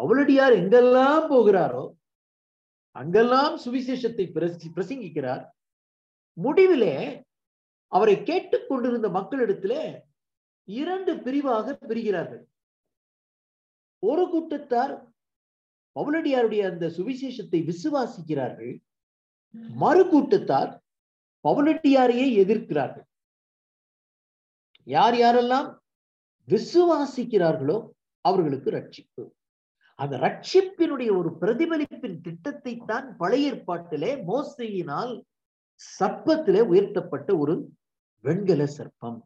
பவுலடியார் 0.00 0.54
எங்கெல்லாம் 0.54 1.30
போகிறாரோ 1.30 1.90
அங்கெல்லாம் 2.90 3.58
சுவிசேஷத்தை 3.60 4.30
பிரசி- 4.32 4.70
பிரசங்கிக்கிறார். 4.74 5.48
முடிவிலே 6.42 7.22
அவரை 7.86 8.22
கேட்டுக் 8.22 8.68
கொண்டிருந்த 8.68 9.08
மக்களிடத்திலே 9.08 10.00
இரண்டு 10.64 11.22
பிரிவாக 11.22 11.78
பிரிகிறார்கள். 11.80 12.51
ஒரு 14.02 14.24
கூட்டத்தார் 14.28 14.94
பவுலடியாருடைய 15.96 16.62
அந்த 16.70 16.84
சுவிசேஷத்தை 16.96 17.60
விசுவாசிக்கிறார்கள். 17.70 18.74
மறு 19.82 20.02
கூட்டத்தார் 20.08 20.70
பவுலடியாரையே 21.44 22.26
எதிர்க்கிறார்கள். 22.42 23.06
யார் 24.86 25.14
யாரெல்லாம் 25.14 25.68
விசுவாசிக்கிறார்களோ 26.48 27.76
அவர்களுக்கு 28.24 28.70
ரட்சிப்பு. 28.70 29.24
அந்த 29.98 30.14
ரட்சிப்பினுடைய 30.18 31.10
ஒரு 31.18 31.30
பிரதிபலிப்பின் 31.40 32.16
திட்டத்தை 32.20 32.72
தான் 32.90 33.06
பழைய 33.16 33.50
ஏற்பாட்டிலே 33.52 34.10
மோசையினால் 34.30 35.12
சர்ப்பத்திலே 35.98 36.62
உயர்த்தப்பட்ட 36.72 37.30
ஒரு 37.36 37.54
வெண்கல 38.24 38.62
சர்ப்பம். 38.78 39.18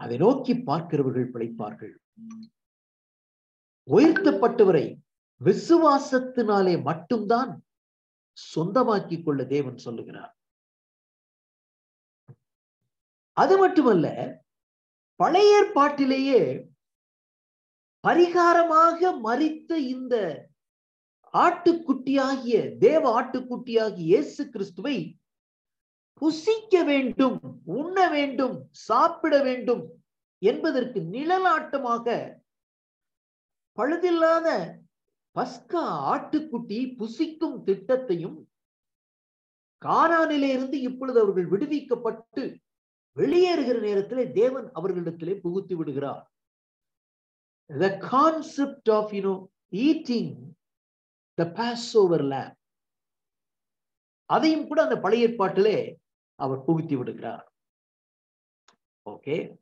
அதை 0.00 0.16
நோக்கி 0.16 0.54
பார்க்கிறவர்கள் 0.68 1.32
பிழைப்பார்கள். 1.34 1.94
உயர்த்தப்பட்டவரை 3.88 4.86
விசுவாசத்தினாலே 5.40 6.74
மட்டும்தான் 6.82 7.52
சொந்தமாக்கிக் 8.38 9.24
கொள்ள 9.24 9.40
தேவன் 9.44 9.78
சொல்லுகிறார். 9.78 10.32
அது 13.36 13.54
மட்டுமல்ல 13.58 14.06
பழைய 15.20 15.56
ஏற்பாட்டிலேயே 15.58 16.40
பரிகாரமாக 18.04 19.10
மறித்த 19.22 19.70
இந்த 19.94 20.14
ஆட்டுக்குட்டியாகிய 21.34 22.56
தேவ 22.78 23.02
ஆட்டுக்குட்டியாகிய 23.20 24.06
இயேசு 24.06 24.42
கிறிஸ்துவை 24.50 24.96
புசிக்க 26.22 26.82
வேண்டும் 26.84 27.38
உண்ண 27.78 27.96
வேண்டும் 28.08 28.56
சாப்பிட 28.70 29.34
வேண்டும் 29.42 29.84
என்பதற்கு 30.42 31.00
நிழலாட்டமாக 31.14 32.06
பழுதில்லாத 33.78 34.48
பஸ்கா 35.36 35.84
ஆட்டுக்குட்டி 36.12 36.80
புசிக்கும் 37.00 37.58
திட்டத்தையும் 37.66 38.38
கானானிலே 39.82 40.48
இருந்து 40.56 40.80
இப்பொழுது 40.80 41.20
அவர்கள் 41.20 41.48
விடுவிக்கப்பட்டு 41.50 42.42
வெளியேறுகிற 43.16 43.80
நேரத்திலே 43.80 44.32
தேவன் 44.32 44.68
அவர்களிடத்திலே 44.72 45.34
புகுத்தி 45.44 45.74
விடுகிறார். 45.74 46.22
The 47.70 47.98
concept 47.98 48.88
of 48.88 49.12
you 49.12 49.22
know 49.22 49.50
eating 49.72 50.54
the 51.38 51.46
passover 51.58 52.20
lamb. 52.32 52.54
அதையும் 54.30 54.66
கூட 54.66 54.82
அந்த 54.82 54.96
பழைய 55.00 55.28
ஏற்பாட்டிலே 55.28 55.96
அவர் 56.34 56.64
புகுத்தி 56.66 56.96
விடுகிறார். 56.96 57.52
ஓகே 59.06 59.56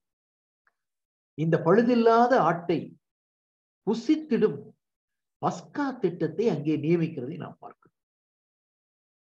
இந்த 1.34 1.56
பழுதில்லாத 1.64 2.32
ஆட்டை 2.38 2.80
புசித்திடும் 3.86 4.58
பஸ்கா 5.42 5.86
திட்டத்தை 6.02 6.46
அங்கே 6.54 6.74
நியமிக்கிறதை 6.84 7.36
நாம் 7.42 7.60
பார்க்கிறோம். 7.60 7.96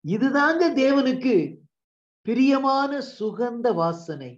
இதுதாங்க 0.06 0.64
தேவனுக்கு 0.82 1.36
பிரியமான 2.26 3.02
சுகந்த 3.18 3.68
வாசனை. 3.82 4.32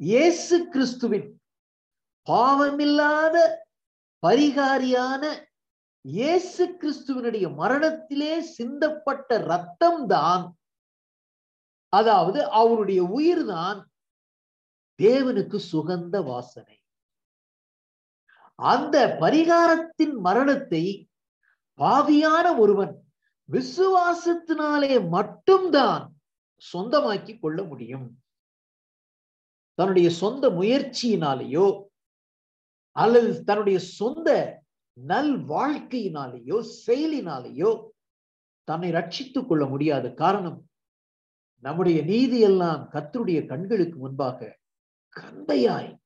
இயேசு 0.00 0.56
கிறிஸ்துவின் 0.72 1.28
பாவமில்லாத 2.26 3.36
பரிகாரியான 4.22 5.24
இயேசு 6.04 6.64
கிறிஸ்துவனுடைய 6.80 7.46
மரணத்திலே 7.60 8.34
சிந்தப்பட்ட 8.56 9.38
ரத்தம் 9.52 10.02
தான் 10.06 10.44
அதாவது 11.92 12.40
அவருடைய 12.60 13.00
உயிர் 13.16 13.44
தான் 13.54 13.80
தேவனுக்கு 14.98 15.58
சுகந்த 15.72 16.16
வாசனை. 16.30 16.77
அந்த 18.58 19.16
பரிகாரத்தின் 19.20 20.12
மரணத்தை 20.12 21.10
பாவியான 21.78 22.58
ஒருவன் 22.58 23.04
விசுவாசத்தினாலே 23.52 25.08
மட்டும்தான் 25.08 26.16
சொந்தமாக்கி 26.72 27.38
கொள்ள 27.38 27.64
முடியும். 27.64 28.18
தன்னுடைய 29.74 30.10
சொந்த 30.10 30.50
முயற்சியினாலேயோ 30.50 31.88
அல்லது 32.92 33.44
தன்னுடைய 33.44 33.78
சொந்த 33.78 34.60
நல் 34.92 35.36
வாழ்க்கையினாலேயோ 35.36 36.64
செயலினாலேயோ 36.86 37.92
தன்னை 38.64 38.90
ரட்சித்துக் 38.90 39.48
கொள்ள 39.48 39.66
முடியாத 39.66 40.14
காரணம் 40.14 40.66
நம்முடைய 41.58 42.02
நீதி 42.02 42.40
எல்லாம் 42.40 42.90
கத்தருடைய 42.92 43.46
கண்களுக்கு 43.46 43.98
முன்பாக 43.98 44.58
கந்தையாய் 45.16 45.98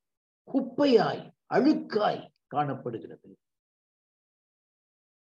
குப்பையாய் 0.48 1.34
அழுக்காய் 1.46 2.31
காணப்படுகிறது 2.54 3.28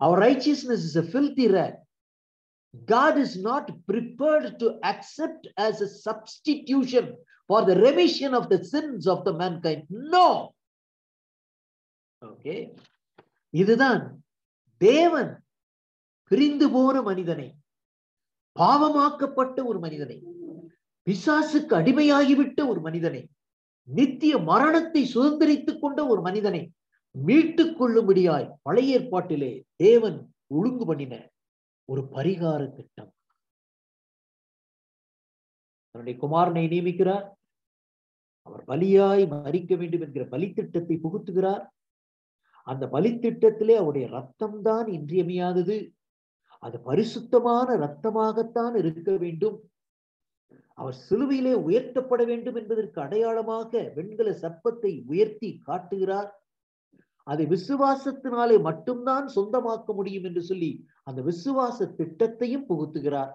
Our 0.01 0.17
righteousness 0.19 0.81
is 0.85 0.95
a 0.97 1.05
filthy 1.05 1.47
rag. 1.49 1.75
God 2.75 3.15
is 3.19 3.33
not 3.41 3.67
prepared 3.91 4.47
to 4.61 4.69
accept 4.83 5.43
as 5.67 5.75
a 5.81 5.89
substitution 6.07 7.05
for 7.51 7.61
the 7.69 7.77
remission 7.77 8.33
of 8.35 8.45
the 8.53 8.59
sins 8.65 9.07
of 9.07 9.19
the 9.27 9.35
mankind. 9.43 9.83
No. 10.15 10.27
Okay. 12.23 12.61
இதுதான் 13.55 14.03
தேவன் 14.81 15.33
பிரிந்து 16.31 16.67
போன 16.71 16.97
மனிதனை 17.03 17.49
பாவமாக்கப்பட்ட 18.57 19.59
ஒரு 19.71 19.79
மனிதனை 19.79 20.17
பிசாசுக்கு 21.07 21.75
அடிமையாகிவிட்ட 21.81 22.61
ஒரு 22.69 22.81
மனிதனை 22.81 23.23
நித்திய 23.89 24.35
மரணத்தை 24.51 25.03
சுதந்திரித்துக் 25.15 25.83
கொண்ட 25.83 26.01
ஒரு 26.07 26.21
மனிதனை 26.21 26.63
மீட்டுக் 27.15 27.83
கொள்ளும்படியாய் 27.83 28.53
பழைய 28.63 29.01
ஏற்பாட்டிலே 29.01 29.63
தேவன் 29.77 30.35
ஒழுங்கு 30.47 30.87
பண்ணின 30.87 31.31
ஒரு 31.85 32.03
பரிகார 32.03 32.75
திட்டம். 32.75 33.15
தன்னுடைய 35.91 36.27
குமாரனை 36.27 36.65
நியமிக்கிறார். 36.69 37.31
அவர் 38.43 38.65
பலியாய் 38.65 39.29
மறிக்க 39.29 39.77
வேண்டும் 39.77 40.01
என்கிற 40.01 40.25
பலி 40.25 40.53
திட்டத்தை 40.53 40.99
புகுத்துகிறார். 41.03 41.67
அந்த 42.65 42.89
பலி 42.89 43.11
திட்டத்திலே 43.13 43.75
அவருடைய 43.75 44.09
ரத்தம் 44.09 44.63
தான் 44.63 44.87
இன்றியமையாதது. 44.87 45.95
அது 46.59 46.81
பரிசுத்தமான 46.81 47.77
ரத்தமாகத்தான் 47.77 48.77
இருக்க 48.77 49.17
வேண்டும். 49.17 49.71
அவர் 50.75 50.97
சிலுவையிலே 51.11 51.55
உயர்த்தப்பட 51.55 52.25
வேண்டும் 52.25 52.55
என்பதற்கு 52.55 53.01
அடையாளமாக 53.01 53.93
வெண்கல 53.95 54.31
சர்ப்பத்தை 54.31 55.05
உயர்த்தி 55.07 55.61
காட்டுகிறார். 55.65 56.42
அதை 57.23 57.45
விசுவாசத்தினாலே 57.47 58.57
மட்டும்தான் 58.61 59.27
சொந்தமாக்க 59.37 59.95
முடியும் 59.95 60.25
என்று 60.25 60.43
சொல்லி 60.43 60.71
அந்த 61.03 61.21
விசுவாச 61.23 61.87
திட்டத்தையும் 61.99 62.69
புகுத்துகிறார். 62.69 63.33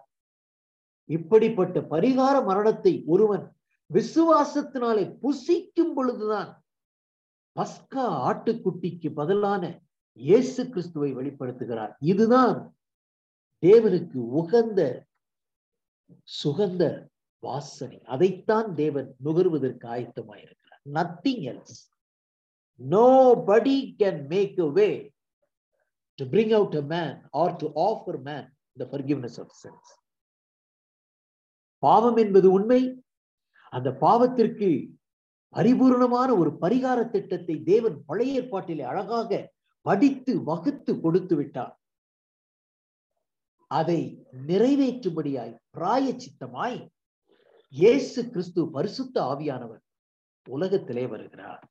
இப்படிப்பட்ட 1.10 1.80
பரிகார 1.94 2.36
மரணத்தை 2.46 3.04
ஒருவன் 3.06 3.46
விசுவாசத்தினாலே 3.94 5.04
புசிக்கும் 5.24 5.94
பொழுதுதான் 5.96 6.50
பஸ்கா 7.56 8.06
ஆட்டுக்குட்டிக்கு 8.30 9.10
பதிலான 9.16 9.64
இயேசு 10.14 10.62
கிறிஸ்துவை 10.70 11.16
வெளிப்படுத்துகிறார். 11.16 11.94
இதுதான் 12.00 12.76
தேவனுக்கு 13.64 14.20
உகந்த 14.40 14.82
சுகந்த 16.44 16.84
வாசனை. 17.44 18.00
அதைத்தான் 18.04 18.70
தேவன் 18.76 19.16
நுகர்வதற்கு 19.26 19.86
ஆயத்தமாயிருக்கிறார். 19.96 20.84
Nothing 20.94 21.44
else 21.52 21.78
Nobody 22.80 23.96
can 24.00 24.28
make 24.28 24.58
a 24.60 24.68
way 24.68 25.14
to 26.20 26.26
bring 26.26 26.54
out 26.54 26.76
a 26.76 26.82
man 26.82 27.24
or 27.32 27.50
to 27.58 27.68
offer 27.74 28.18
man 28.20 28.44
the 28.80 28.86
forgiveness 28.86 29.38
of 29.38 29.52
sins. 29.52 29.88
பாவம் 31.80 32.16
என்பது 32.16 32.52
உண்மை. 32.52 33.04
அந்த 33.70 33.90
பாவத்திற்கு 34.02 34.70
பரிபூர்ணமான 35.52 36.30
ஒரு 36.38 36.58
பரிகார 36.62 37.10
திட்டத்தை 37.10 37.64
தேவன் 37.64 38.06
பழைய 38.06 38.42
ஏற்பாட்டிலே 38.42 38.82
அழகாக 38.82 39.54
படித்து 39.82 40.44
வகுத்து 40.44 41.02
கொடுத்து 41.02 41.36
விட்டார். 41.36 41.80
அதை 43.68 44.26
நிறைவேற்றும்படியாய் 44.48 45.56
பிராய 45.78 46.06
சித்தமாய் 46.24 46.88
இயேசு 47.70 48.30
கிறிஸ்து 48.30 48.72
பரிசுத்த 48.72 49.22
ஆவியானவர் 49.22 49.84
உலகத்திலே 50.44 51.08
வருகிறார். 51.08 51.66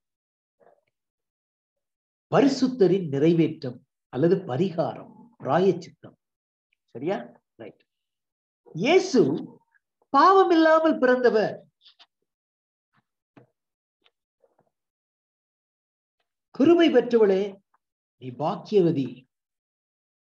பரிசுத்தரின் 2.33 3.07
நிறைவேற்றம் 3.15 3.79
அல்லது 4.13 4.37
பரிகாரம் 4.51 5.13
பிராய 5.43 5.67
சித்தம் 5.85 6.17
சரியா? 6.95 7.19
ரைட் 7.61 7.83
இயேசு 8.75 9.21
பாவம் 10.15 10.53
இல்லாமல் 10.57 10.99
பிறந்தவர். 11.03 11.55
கிருமை 16.59 16.89
பெற்றவளே 16.95 17.43
நீ 18.23 18.29
பாக்கியவதி. 18.43 19.09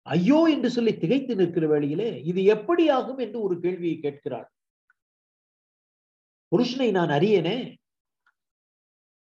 ஐயோ 0.06 0.38
என்று 0.52 0.68
சொல்லி 0.74 0.92
திகைத்து 1.02 1.32
நிற்கிற 1.40 1.64
வேளையிலே 1.72 2.10
இது 2.30 2.40
எப்படி 2.54 2.84
ஆகும் 2.96 3.20
என்று 3.24 3.38
ஒரு 3.46 3.54
கேள்வியை 3.64 3.96
கேட்கிறாள் 4.04 4.48
புருஷனை 6.52 6.88
நான் 6.98 7.12
அறியனே? 7.16 7.58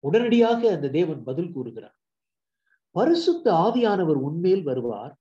உடனடியாக 0.04 0.60
அந்த 0.76 0.88
தேவன் 0.96 1.22
பதில் 1.28 1.52
கூறுகிறார். 1.54 1.96
பரிசுத்த 2.96 3.46
ஆவியானவர் 3.64 4.18
உன்மேல் 4.26 4.62
வருவார். 4.62 5.14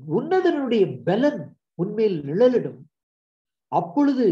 உன்னதனுடைய 0.00 0.84
பலன் 1.04 1.42
உன்மேல் 1.74 2.16
நிழலிடும். 2.28 2.80
அப்பொழுது 3.72 4.26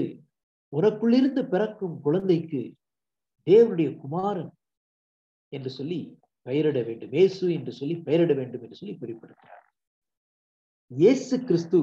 உனக்குள்ளிருந்து 0.73 1.43
பிறக்கும் 1.49 1.97
குழந்தைக்கு 2.01 2.61
தேவனுடைய 3.47 3.91
குமாரன் 4.03 4.53
என்று 5.53 5.71
சொல்லி 5.71 6.01
பெயரிட 6.49 6.79
வேண்டும். 6.83 7.13
இயேசு 7.13 7.45
என்று 7.53 7.73
சொல்லி 7.73 7.97
பெயரிட 8.09 8.33
வேண்டும் 8.35 8.63
என்று 8.63 8.79
சொல்லி 8.81 8.95
குறிப்பிடுகிறார். 8.97 9.67
இயேசு 10.91 11.35
கிறிஸ்து 11.49 11.81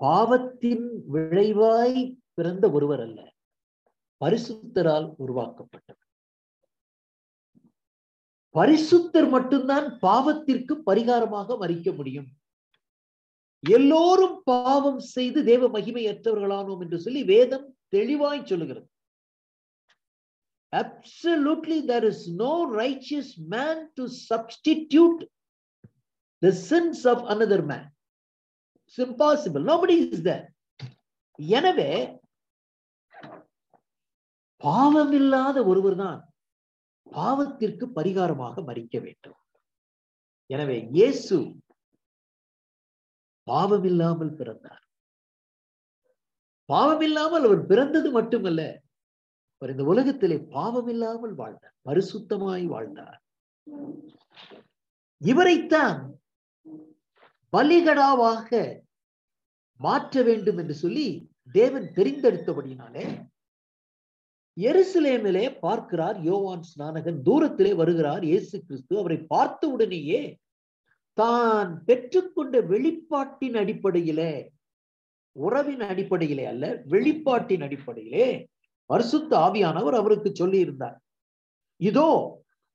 பாவத்தின் 0.00 0.86
விளைவாய் 1.12 1.98
பிறந்த 2.34 2.64
ஒருவர் 2.70 3.02
அல்ல. 3.06 3.20
பரிசுத்தரால் 4.20 5.08
உருவாக்கப்பட்டவர். 5.24 6.03
பரிசுத்தர் 8.56 9.28
மட்டும்தான் 9.34 9.86
பாவத்திற்கு 10.06 10.74
பரிகாரமாக 10.88 11.56
மறிக்க 11.62 11.88
முடியும். 11.98 12.26
எல்லோரும் 13.64 14.36
பாவம் 14.50 15.00
செய்து 15.14 15.40
தேவ 15.50 15.68
மகிமையற்றவர்களானோம் 15.76 16.82
என்று 16.84 16.98
சொல்லி 17.04 17.22
வேதம் 17.34 17.66
தெளிவாய் 17.96 18.48
சொல்லுகிறது. 18.50 18.88
Absolutely 20.72 21.76
there 21.90 22.04
is 22.04 22.20
no 22.44 22.54
righteous 22.82 23.28
man 23.52 23.76
to 23.96 24.04
substitute 24.08 25.20
the 26.42 26.52
sins 26.68 27.06
of 27.12 27.18
another 27.34 27.62
man. 27.62 27.84
It's 28.84 28.98
impossible. 28.98 29.62
Nobody 29.72 29.96
is 30.14 30.22
there. 30.28 30.44
எனவே 31.38 31.90
பாவமில்லாத 34.62 35.58
ஒருவர் 35.70 35.96
தான் 36.04 36.20
பாவத்திற்கு 37.06 37.84
பரிகாரமாக 37.98 38.62
மறிக்க 38.68 38.94
வேண்டும். 39.00 39.38
எனவே 40.50 40.76
இயேசு 40.96 41.36
பாவமில்லாமல் 43.46 44.36
பிறந்தார். 44.38 44.82
பாவமில்லாமல் 46.68 47.44
அவர் 47.48 47.62
பிறந்தது 47.70 48.08
மட்டுமல்ல 48.10 48.62
அவர் 49.62 49.72
இந்த 49.74 49.84
உலகத்திலே 49.92 50.36
பாவமில்லாமல் 50.56 51.34
வாழ்ந்தார் 51.40 51.76
பரிசுத்தமாய் 51.88 52.64
வாழ்ந்தார். 52.74 53.20
இவரைத்தான் 55.22 56.00
பலிகடாவாக 57.52 58.50
மாற்ற 59.80 60.22
வேண்டும் 60.22 60.58
என்று 60.58 60.74
சொல்லி 60.74 61.06
தேவன் 61.52 61.86
தெரிந்தெடுத்தபடினாலே 61.96 63.06
எருசலேமிலே 64.56 65.44
பார்க்கிறார் 65.60 66.18
யோவான் 66.22 66.64
ஸ்நானகன். 66.70 67.18
தூரத்திலே 67.28 67.72
வருகிறார் 67.76 68.24
இயேசு 68.24 68.56
கிறிஸ்து. 68.66 68.92
அவரை 68.98 69.18
பார்த்த 69.32 69.68
உடனேயே 69.68 70.22
தான் 71.18 71.70
பெற்றுக்கொண்ட 71.88 72.54
வெளிப்பாட்டின் 72.72 73.56
அடிப்படையிலே 73.62 74.32
உறவின் 75.36 75.84
அடிப்படையிலே 75.92 76.44
அல்ல 76.52 76.64
வெளிப்பாட்டின் 76.92 77.64
அடிப்படையிலே 77.66 78.26
பரிசுத்த 78.90 79.30
ஆவியானவர் 79.46 79.96
அவருக்கு 80.00 80.30
சொல்லி 80.34 80.58
இருந்தார் 80.58 80.98
இதோ 81.80 82.08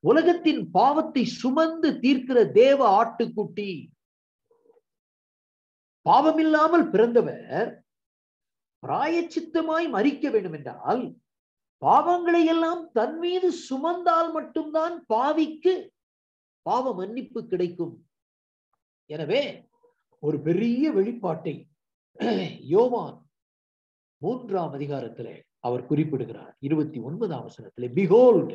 உலகத்தின் 0.03 0.61
பாவத்தை 0.71 1.23
சுமந்து 1.41 1.89
தீர்க்கிற 2.03 2.39
தேவ 2.51 2.79
ஆட்டுக்குட்டி. 2.99 3.71
பாவமில்லாமல் 6.05 6.85
பிறந்தவர் 6.93 7.69
பிராயச்சித்தமாய் 8.83 9.87
மறிக்க 9.95 10.29
வேண்டும் 10.29 10.55
என்றால் 10.59 11.03
பாவங்களை 11.81 12.41
எல்லாம் 12.45 12.83
தன் 12.91 13.17
மீது 13.19 13.49
சுமந்தால் 13.69 14.31
மட்டும்தான் 14.31 14.95
பாவிக்கு 15.13 15.73
பாவ 16.65 16.93
மன்னிப்பு 16.93 17.39
கிடைக்கும். 17.47 17.95
எனவே 19.09 19.41
ஒரு 20.23 20.37
பெரிய 20.39 20.91
வெளிப்பாட்டை 20.91 21.55
யோவான் 22.73 23.17
மூன்றாம் 24.21 24.73
அதிகாரத்திலே 24.77 25.35
அவர் 25.59 25.87
குறிப்பிடுகிறார். 25.87 26.53
இருபத்தி 26.59 26.99
ஒன்பதாம் 26.99 27.45
வசனத்திலே 27.47 27.89
behold 27.99 28.53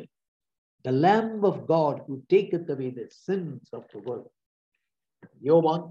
the 0.85 0.93
lamb 1.07 1.45
of 1.51 1.62
God 1.66 2.01
who 2.09 2.16
take 2.35 2.55
away 2.75 2.89
the 3.01 3.05
sins 3.27 3.70
of 3.72 3.89
the 3.93 3.99
world 4.07 4.31
யோவான் 5.43 5.87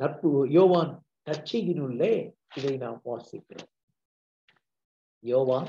நட்பு 0.00 0.30
யோவான் 0.50 0.92
நற்செய்தினுள்ளே 1.30 2.12
இதை 2.56 2.74
நாம் 2.76 3.00
வாசிக்கிறோம். 3.04 3.70
யோவான் 5.24 5.68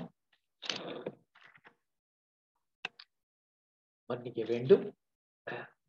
மன்னிக்க 4.09 4.41
வேண்டும். 4.51 4.83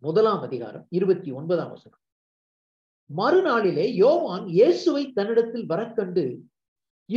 முதலாம் 0.06 0.42
அதிகாரம் 0.46 0.86
இருபத்தி 0.98 1.30
ஒன்பதாம் 1.38 1.70
வசனம். 1.74 2.00
மறுநாளிலே 3.10 3.86
யோவான் 4.04 4.46
இயேசுவை 4.58 5.04
தன்னிடத்தில் 5.18 5.66
வரக்கண்டு 5.72 6.24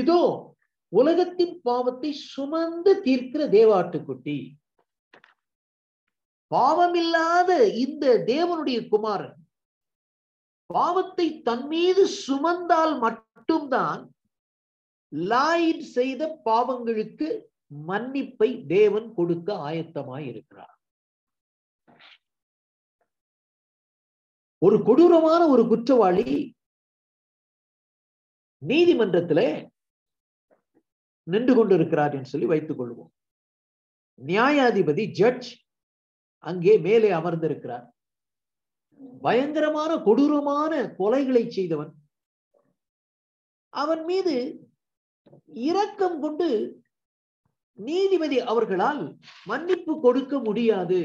இதோ 0.01 0.21
உலகத்தின் 0.93 1.55
பாவத்தை 1.67 2.11
சுமந்து 2.33 2.93
தீர்க்கிற 3.05 3.43
தேவாட்டுக்குட்டி. 3.57 4.37
பாவமில்லாத 6.51 7.51
இந்த 7.85 8.05
தேவனுடைய 8.33 8.79
குமாரன் 8.93 9.37
பாவத்தை 10.69 11.25
தன் 11.47 11.65
மீது 11.71 12.03
சுமந்தால் 12.25 12.93
மட்டும்தான் 13.05 14.03
லாயிட் 15.31 15.85
செய்த 15.97 16.21
பாவங்களுக்கு 16.45 17.27
மன்னிப்பை 17.87 18.49
தேவன் 18.67 19.07
கொடுக்க 19.13 19.53
ஆயத்தமாய் 19.69 20.25
இருக்கிறார் 20.31 20.73
ஒரு 24.61 24.77
கொடூரமான 24.83 25.41
ஒரு 25.47 25.63
குற்றவாளி 25.67 26.57
நீதிமன்றத்தில் 28.61 29.47
நின்று 31.23 31.53
கொண்டிருக்கிறார் 31.55 32.13
என்று 32.13 32.31
சொல்லி 32.31 32.45
வைத்துக் 32.45 32.79
கொள்வோம். 32.79 33.11
நியாயாதிபதி 34.19 35.03
ஜட்ஜ் 35.11 35.49
அங்கே 36.43 36.77
மேலே 36.77 37.09
அமர்ந்திருக்கிறார். 37.11 37.85
பயங்கரமான 39.21 39.91
கொடூரமான 39.97 40.73
கொலைகளை 40.99 41.43
செய்தவன். 41.49 41.91
அவன் 43.69 44.03
மீது 44.03 44.35
இரக்கம் 45.67 46.19
கொண்டு 46.21 46.49
நீதிபதி 47.79 48.37
அவர்களால் 48.41 49.03
மன்னிப்பு 49.45 49.93
கொடுக்க 50.01 50.39
முடியாது. 50.39 51.01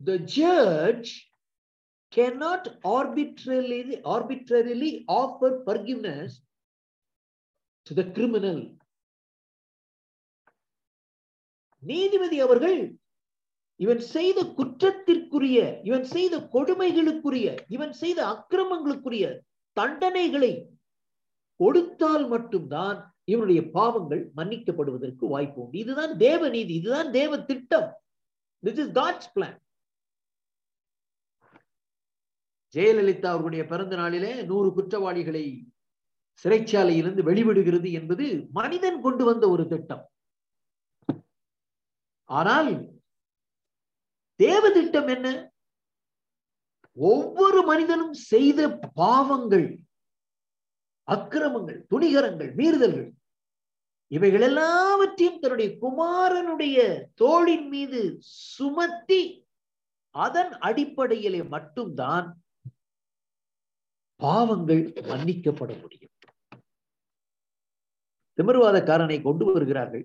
The 0.00 0.18
judge 0.18 1.10
cannot 2.12 2.62
arbitrarily 2.84 4.02
arbitrarily 4.04 5.04
offer 5.08 5.50
forgiveness 5.64 6.30
to 7.86 7.94
the 7.94 8.04
criminal. 8.16 8.58
நீதிபதி 11.82 12.36
அவர்கள் 12.40 12.80
இவன் 13.80 14.02
செய்த 14.14 14.40
குற்றத்திற்குரிய 14.58 15.58
இவன் 15.82 16.04
செய்த 16.04 16.34
கொடுமைகளுக்குரிய 16.54 17.46
இவன் 17.68 17.92
செய்த 17.92 18.20
அக்கிரமங்களுக்குரிய 18.26 19.24
தண்டனைகளை 19.76 20.52
கொடுத்தால் 21.56 22.28
மட்டும்தான் 22.28 23.14
இவனுடைய 23.24 23.70
பாவங்கள் 23.70 24.32
மன்னிக்கப்படுவதற்கு 24.36 25.24
வாய்ப்பு 25.28 25.62
உண்டு. 25.62 25.78
இதுதான் 25.78 26.16
தேவ 26.16 26.48
நீதி 26.48 26.74
இதுதான் 26.74 27.10
தேவ 27.10 27.42
திட்டம். 27.42 27.88
This 28.62 28.80
is 28.84 28.92
God's 28.92 29.32
plan 29.34 29.58
Jayalalitha 32.74 33.28
அவர்களுடைய 33.30 33.66
பிறந்த 33.66 33.96
நாளிலே 33.96 34.42
நூறு 34.42 34.68
குற்றவாளிகளை 34.72 35.44
சிறைச்சாலையிலிருந்து 36.44 37.22
வெளிவிடுகிறது 37.30 37.92
என்பது 37.92 38.48
மனிதன் 38.52 39.00
கொண்டு 39.00 39.24
வந்த 39.24 39.44
ஒரு 39.48 39.68
திட்டம். 39.68 40.04
ஆனால் 42.24 42.70
தேவ 44.36 44.70
திட்டம் 44.70 45.08
என்ன? 45.08 45.28
ஒவ்வொரு 46.96 47.62
மனிதனும் 47.62 48.12
செய்த 48.12 48.68
பாவங்கள் 48.94 49.81
அக்கிரமங்கள் 51.08 51.80
துணிகரங்கள் 51.92 52.50
மீறுதல்கள். 52.60 53.10
இவைகள் 54.10 54.40
எல்லாவற்றையும் 54.40 55.40
தன்னுடைய 55.40 55.70
குமாரனுடைய 55.82 56.78
தோளின் 57.14 57.68
மீது 57.68 58.00
சுமத்தி 58.54 59.22
அதன் 60.14 60.52
அடிப்படையிலே 60.68 61.42
மட்டும்தான் 61.54 62.26
பாவங்கள் 64.16 64.82
மன்னிக்கப்பட 65.10 65.70
முடியும். 65.80 66.12
திமிர்வாதக்காரனை 68.38 69.22
கொண்டு 69.22 69.44
வருகிறார்கள். 69.44 70.04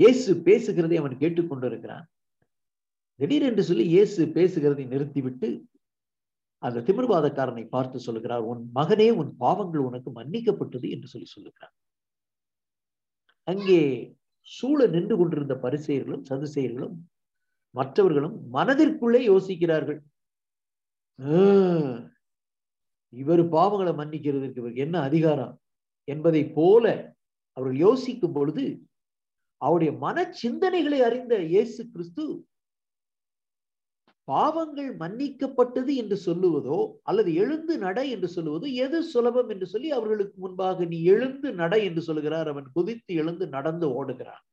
இயேசு 0.00 0.34
பேசுகிறதை 0.46 0.96
அவன் 0.98 1.20
கேட்டுக்கொண்டிருக்கிறான். 1.22 2.06
திடீரென்று 3.20 3.62
சொல்லி 3.62 3.86
இயேசு 3.86 4.24
பேசுகிறதை 4.36 4.84
நிறுத்திவிட்டு 4.86 5.48
அந்த 6.62 6.82
திமிர்வாதக்காரனை 6.86 7.64
பார்த்து 7.68 7.98
சொல்லுகிறார் 8.06 8.46
உன் 8.50 8.62
மகனே 8.74 9.08
உன் 9.20 9.32
பாவங்கள் 9.36 9.86
உனக்கு 9.88 10.10
மன்னிக்கப்பட்டது 10.10 10.86
என்று 10.94 11.08
சொல்லி 11.12 11.28
சொல்லுகிறார். 11.34 11.74
அங்கே 13.48 13.80
சூழ 14.48 14.78
நின்று 14.86 15.14
கொண்டிருந்த 15.16 15.54
பரிசெயர்களும் 15.64 16.26
சதுசெயர்களும் 16.30 16.96
மற்றவர்களும் 17.74 18.36
மனதிற்குள்ளே 18.56 19.20
யோசிக்கிறார்கள். 19.32 20.00
இவர் 23.12 23.42
பாவங்களை 23.56 23.92
மன்னிக்கிறதுக்கு 24.00 24.60
இவருக்கு 24.60 24.84
என்ன 24.86 24.96
அதிகாரம்? 25.00 25.54
என்பதை 26.08 26.42
போல 26.58 26.84
அவர்கள் 27.56 27.78
யோசிக்கும் 27.86 28.34
பொழுது 28.36 28.64
அவருடைய 29.60 29.92
மன 30.04 30.18
சிந்தனைகளை 30.42 30.98
அறிந்த 31.08 31.34
இயேசு 31.52 31.80
கிறிஸ்து 31.94 32.24
பாவங்கள் 34.30 34.90
மன்னிக்கப்பட்டது 35.02 35.92
என்று 36.02 36.16
சொல்லுவதோ 36.26 36.78
அல்லது 37.10 37.30
எழுந்து 37.42 37.74
நட 37.84 37.98
என்று 38.14 38.28
சொல்லுவதோ 38.36 38.66
எது 38.84 38.98
சுலபம் 39.12 39.50
என்று 39.54 39.66
சொல்லி 39.66 39.90
அவர்களுக்கு 39.90 40.36
முன்பாக 40.44 40.84
நீ 40.84 40.98
எழுந்து 41.12 41.48
நட 41.52 41.74
என்று 41.88 42.02
சொல்லுகிறார். 42.08 42.48
அவன் 42.52 42.68
குதித்து 42.72 43.12
எழுந்து 43.14 43.46
நடந்து 43.56 43.88
ஓடுகிறான். 43.98 44.44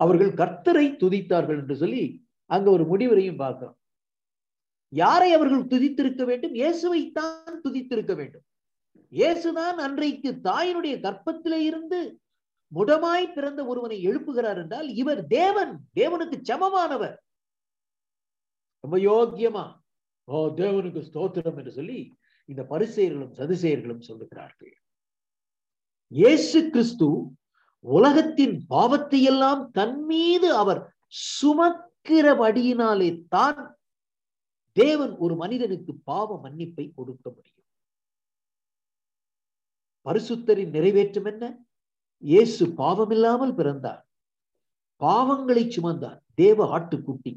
அவர்கள் 0.00 0.32
கர்த்தரை 0.34 0.86
துதித்தார்கள் 1.02 1.60
என்று 1.62 1.76
சொல்லி 1.76 2.04
அங்க 2.50 2.68
ஒரு 2.70 2.84
முடிவரையும் 2.84 3.40
பார்க்கிறோம். 3.42 3.78
யாரை 4.92 5.28
அவர்கள் 5.32 5.70
துதித்திருக்க 5.72 6.22
வேண்டும்? 6.24 6.54
இயேசுவைத்தான் 6.54 7.58
துதித்திருக்க 7.64 8.12
வேண்டும். 8.20 8.44
இயேசுதான் 9.12 9.78
அன்றைக்கு 9.86 10.30
தாயினுடைய 10.48 10.94
கற்பத்திலே 11.06 11.60
இருந்து 11.70 11.98
முடமாய் 12.72 13.34
பிறந்த 13.36 13.60
ஒருவனை 13.66 13.96
எழுப்புகிறார் 14.08 14.58
என்றால் 14.62 14.88
இவர் 15.02 15.22
தேவன். 15.38 15.72
தேவனுக்கு 16.00 16.36
சமமானவர். 16.50 17.16
ரொம்ப 18.84 18.96
யோக்கியமா 18.98 19.64
ஓ 20.28 20.38
தேவனுக்கு 20.60 21.00
ஸ்தோத்திரம் 21.08 21.58
என்று 21.60 21.72
சொல்லி 21.78 21.98
இந்த 22.48 22.62
பரிசெயர்களும் 22.62 23.34
சதுசெயர்களும் 23.38 24.06
சொல்லுகிறார்கள். 24.08 24.74
இயேசு 26.12 26.58
கிறிஸ்து 26.70 27.08
உலகத்தின் 27.84 28.56
பாவத்தை 28.66 29.20
எல்லாம் 29.22 29.62
தன் 29.78 29.98
மீது 30.04 30.48
அவர் 30.62 30.80
சுமக்கிறபடியினாலே 31.36 33.10
தான் 33.28 33.60
தேவன் 34.72 35.14
ஒரு 35.16 35.34
மனிதனுக்கு 35.36 35.92
பாவ 36.10 36.38
மன்னிப்பை 36.44 36.84
கொடுக்க 36.94 37.24
முடியும். 37.30 37.66
பரிசுத்தரின் 40.06 40.74
நிறைவேற்றம் 40.76 41.28
என்ன? 41.32 41.44
இயேசு 42.22 42.64
பாவமில்லாமல் 42.80 43.54
பிறந்தார். 43.54 44.02
பாவங்களை 45.00 45.64
சுமந்தார். 45.76 46.20
தேவ 46.34 46.78
ஆட்டுக்குட்டி. 46.78 47.32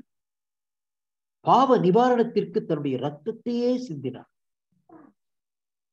பாவ 1.46 1.78
நிவாரணத்திற்கு 1.78 2.66
தன்னுடைய 2.66 2.98
ரத்தத்தையே 2.98 3.72
சிந்தினார். 3.88 4.30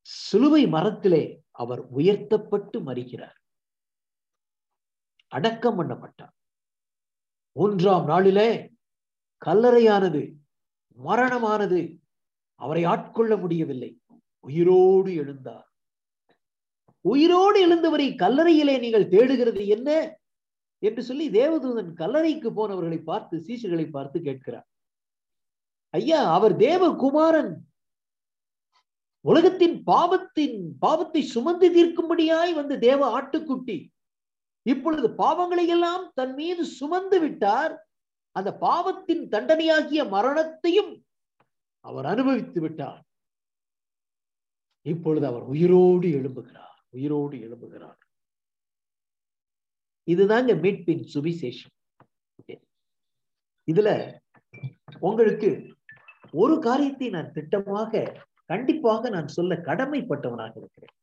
சிலுவை 0.01 0.67
மரத்திலே 0.67 1.23
அவர் 1.51 1.81
உயர்த்தப்பட்டு 1.87 2.79
மறிக்கிறார் 2.79 3.37
அடக்கம் 5.27 5.77
பண்ணப்பட்டார். 5.79 6.35
மூன்றாம் 7.51 8.05
நாளிலே 8.05 8.49
கல்லறையானது 9.45 10.21
மரணமானது 10.97 11.99
அவரை 12.55 12.83
ஆட்கொள்ள 12.83 13.37
முடியவில்லை. 13.37 14.01
உயிரோடு 14.39 15.11
எழுந்தார். 15.11 15.67
உயிரோடு 17.01 17.57
எழுந்தவரை 17.65 18.07
கல்லறையிலே 18.15 18.79
நீங்கள் 18.79 19.07
தேடுகிறது 19.07 19.67
என்ன? 19.67 19.89
என்று 20.79 21.03
சொல்லி 21.03 21.29
தேவதூதன் 21.29 21.91
கல்லறைக்கு 21.93 22.49
போனவர்களை 22.49 23.03
பார்த்து 23.03 23.37
சீசர்களை 23.37 23.89
பார்த்து 23.89 24.21
கேட்கிறார். 24.21 24.67
ஐயா 25.97 26.33
அவர் 26.33 26.55
தேவகுமாரன். 26.57 27.53
உலகத்தின் 29.21 29.83
பாவத்தின் 29.83 30.77
பாவத்தை 30.79 31.21
சுமந்து 31.21 31.67
தீர்க்கும்படியாய் 31.75 32.53
வந்த 32.53 32.77
தேவ 32.77 33.21
ஆட்டுக்குட்டி. 33.21 33.77
இப்பொழுது 34.61 35.07
பாவங்களை 35.07 35.67
எல்லாம் 35.67 36.11
தன் 36.15 36.33
மீது 36.33 36.65
சுமந்து 36.65 37.19
விட்டார். 37.19 37.73
அந்த 38.35 38.49
பாவத்தின் 38.57 39.23
தண்டனையாகிய 39.27 40.09
மரணத்தையும் 40.09 41.05
அவர் 41.79 42.05
அனுபவித்து 42.05 42.61
விட்டார். 42.61 43.01
இப்பொழுது 44.81 45.25
அவர் 45.25 45.41
உயிரோடு 45.41 46.07
எழும்புகிறார் 46.07 46.77
உயிரோடு 46.89 47.37
எழும்புகிறார். 47.37 47.99
இதுதாங்க 50.11 50.51
மீட்பின் 50.63 51.03
சுவிசேஷம். 51.13 51.75
இதுல 53.71 53.89
உங்களுக்கு 54.99 55.49
ஒரு 56.31 56.59
காரியத்தை 56.59 57.09
நான் 57.09 57.31
திட்டமாக 57.31 58.19
கண்டிப்பாக 58.45 59.09
நான் 59.09 59.27
சொல்ல 59.27 59.55
கடமைப்பட்டவனாக 59.55 60.53
இருக்கிறேன். 60.57 60.95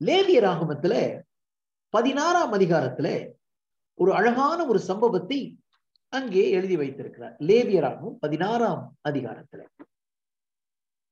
லேவிய 0.00 0.40
ராகமத்துல 0.40 1.22
பதினாறாம் 1.88 2.52
அதிகாரத்துல 2.52 3.32
ஒரு 3.94 4.14
அழகான 4.14 4.66
ஒரு 4.66 4.78
சம்பவத்தை 4.78 5.58
அங்கே 6.08 6.50
எழுதி 6.50 6.76
வைத்திருக்கிறார். 6.76 7.36
லேவியராகவும் 7.38 8.16
பதினாறாம் 8.20 8.96
அதிகாரத்துல. 9.08 9.62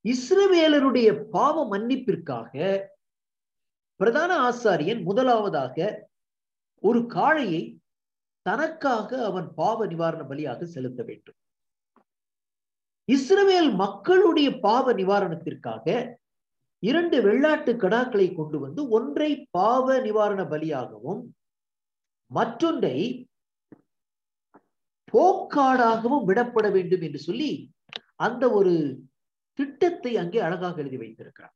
இஸ்ரவேலருடைய 0.05 1.09
பாவ 1.29 1.77
மன்னிப்பிற்காக 1.77 2.87
பிரதான 3.95 4.49
ஆசாரியன் 4.49 5.03
முதலாவதாக 5.03 6.07
ஒரு 6.83 6.99
காளையை 6.99 7.77
தனக்காக 8.41 9.25
அவன் 9.25 9.53
பாவ 9.53 9.85
நிவாரண 9.85 10.23
பலியாக 10.23 10.63
செலுத்த 10.63 11.03
வேண்டும். 11.03 11.35
இஸ்ரவேல் 13.09 13.75
மக்களுடைய 13.75 14.59
பாவ 14.59 14.93
நிவாரணத்திற்காக 14.93 15.85
இரண்டு 16.83 17.17
வெள்ளாட்டு 17.21 17.71
கடாக்களை 17.83 18.35
கொண்டு 18.35 18.59
வந்து 18.59 18.89
ஒன்றை 18.89 19.47
பாவ 19.51 19.99
நிவாரண 19.99 20.41
பலியாகவும் 20.43 21.21
மற்றொன்றை 22.31 22.97
போக்காடாகவும் 25.13 26.25
விடப்பட 26.25 26.71
வேண்டும் 26.71 27.01
என்று 27.01 27.19
சொல்லி 27.19 27.51
அந்த 28.15 28.43
ஒரு 28.49 28.73
திட்டத்தை 29.53 30.17
அங்கே 30.17 30.39
அழகாக 30.39 30.81
எழுதி 30.81 30.97
வைத்திருக்கிறார். 30.97 31.55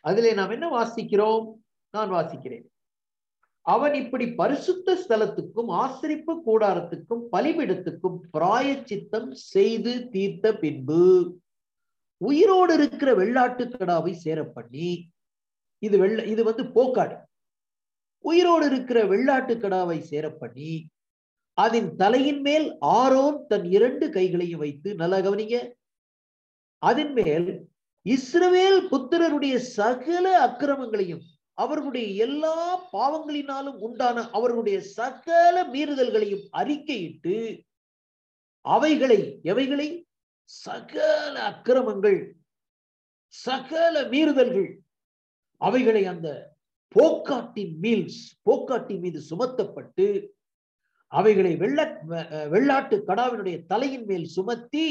அதிலே 0.00 0.34
நாம் 0.34 0.50
என்ன 0.50 0.66
வாசிக்கிறோம்? 0.68 1.44
நான் 1.90 2.10
வாசிக்கிறேன். 2.10 2.66
அவன் 3.66 3.94
இப்படி 3.94 4.26
பரிசுத்த 4.32 4.94
ஸ்தலத்துக்கும் 4.94 5.70
ஆசிரிப்பு 5.74 6.32
கூடாரத்துக்கும் 6.46 7.22
பலிபிடத்துக்கும் 7.32 8.18
பிராயச்சித்தம் 8.30 9.30
செய்து 9.52 10.10
தீர்த்த 10.10 10.52
பின்பு 10.54 11.00
உயிரோடு 12.20 12.72
இருக்கிற 12.74 13.14
வெள்ளாட்டு 13.14 13.64
கடாவை 13.72 14.12
சேர 14.16 14.44
பண்ணி 14.44 14.90
இது 15.82 15.98
வெள்ள 15.98 16.24
இது 16.24 16.42
வந்து 16.44 16.64
போக்காடு. 16.66 17.16
உயிரோடு 18.24 18.66
இருக்கிற 18.66 18.98
வெள்ளாட்டு 19.04 19.54
கடாவை 19.54 19.98
சேர 20.00 20.30
பண்ணி 20.30 20.72
அதன் 21.58 21.96
தலையின் 21.96 22.42
மேல் 22.42 22.66
ஆரோன் 22.80 23.46
தன் 23.46 23.66
இரண்டு 23.70 24.10
கைகளையும் 24.10 24.58
வைத்து 24.58 24.94
நல்லா 24.94 25.18
கவனிங்க 25.18 25.58
அதன் 26.82 27.12
மேல் 27.12 27.48
இஸ்ரவேல் 28.06 28.80
புத்திரருடைய 28.88 29.56
சகல 29.76 30.26
அக்கிரமங்களையும் 30.46 31.24
அவர்களுடைய 31.58 32.06
எல்லா 32.26 32.56
பாவங்களினாலும் 32.92 33.78
உண்டான 33.78 34.30
அவர்களுடைய 34.30 34.80
சகல 34.80 35.56
மீறுதல்களையும் 35.64 36.46
அறிக்கையிட்டு 36.52 37.66
அவைகளை 38.64 39.40
எவைகளை? 39.42 39.88
சகல 40.44 41.34
அக்கிரமங்கள் 41.42 42.18
சகல 43.34 44.02
மீறுதல்கள் 44.08 44.70
அவைகளை 45.60 46.06
அந்த 46.06 46.28
போக்காட்டின் 46.88 47.74
மீல்ஸ் 47.82 48.22
போக்காட்டின் 48.42 49.00
மீது 49.00 49.20
சுமத்தப்பட்டு 49.30 50.06
அவைகளை 51.12 51.56
வெள்ள 51.56 51.80
வெள்ளாட்டு 52.52 52.96
கடாவினுடைய 53.06 53.56
தலையின் 53.66 54.04
மேல் 54.04 54.24
சுமத்தி 54.26 54.86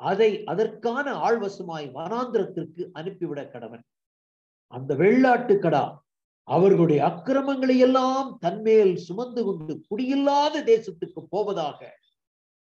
அதை 0.00 0.44
அதற்கான 0.44 1.06
ஆழ்வசமாய் 1.26 1.86
வனாந்திரத்திற்கு 1.94 2.82
அனுப்பிவிட 2.92 3.42
கடவன். 3.44 3.84
அந்த 4.74 4.94
வெள்ளாட்டு 4.94 5.58
கடா 5.58 5.84
அவர்களுடைய 6.42 7.04
அக்கிரமங்களை 7.04 7.78
எல்லாம் 7.78 8.38
தன்மேல் 8.40 8.96
சுமந்து 8.96 9.44
கொண்டு 9.44 9.74
குடியில்லாத 9.90 10.62
தேசத்துக்கு 10.64 11.20
போவதாக 11.30 11.98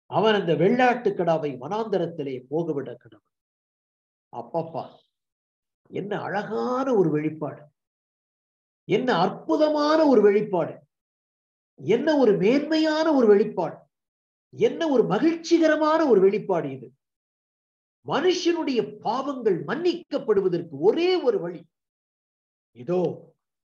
அவன் 0.06 0.34
அந்த 0.34 0.52
வெள்ளாட்டு 0.54 1.08
கடாவை 1.10 1.50
வனாந்தரத்திலே 1.58 2.34
போகவிட 2.50 2.96
கடவன். 2.96 3.28
அப்பப்பா 4.36 4.84
என்ன 5.90 6.20
அழகான 6.20 6.94
ஒரு 6.94 7.10
வெளிப்பாடு. 7.10 7.62
என்ன 8.84 9.14
அற்புதமான 9.14 10.06
ஒரு 10.06 10.20
வெளிப்பாடு. 10.20 10.74
என்ன 11.74 12.16
ஒரு 12.16 12.32
மேன்மையான 12.36 13.12
ஒரு 13.12 13.26
வெளிப்பாடு. 13.26 13.76
என்ன 14.50 14.88
ஒரு 14.88 15.04
மகிழ்ச்சிகரமான 15.04 16.06
ஒரு 16.08 16.20
வெளிப்பாடு 16.20 16.70
இது. 16.70 16.88
மனுஷனுடைய 18.06 18.80
பாவங்கள் 19.00 19.64
மன்னிக்கப்படுவதற்கு 19.64 20.76
ஒரே 20.88 21.10
ஒரு 21.22 21.40
வழி. 21.40 21.62
இதோ 22.76 23.00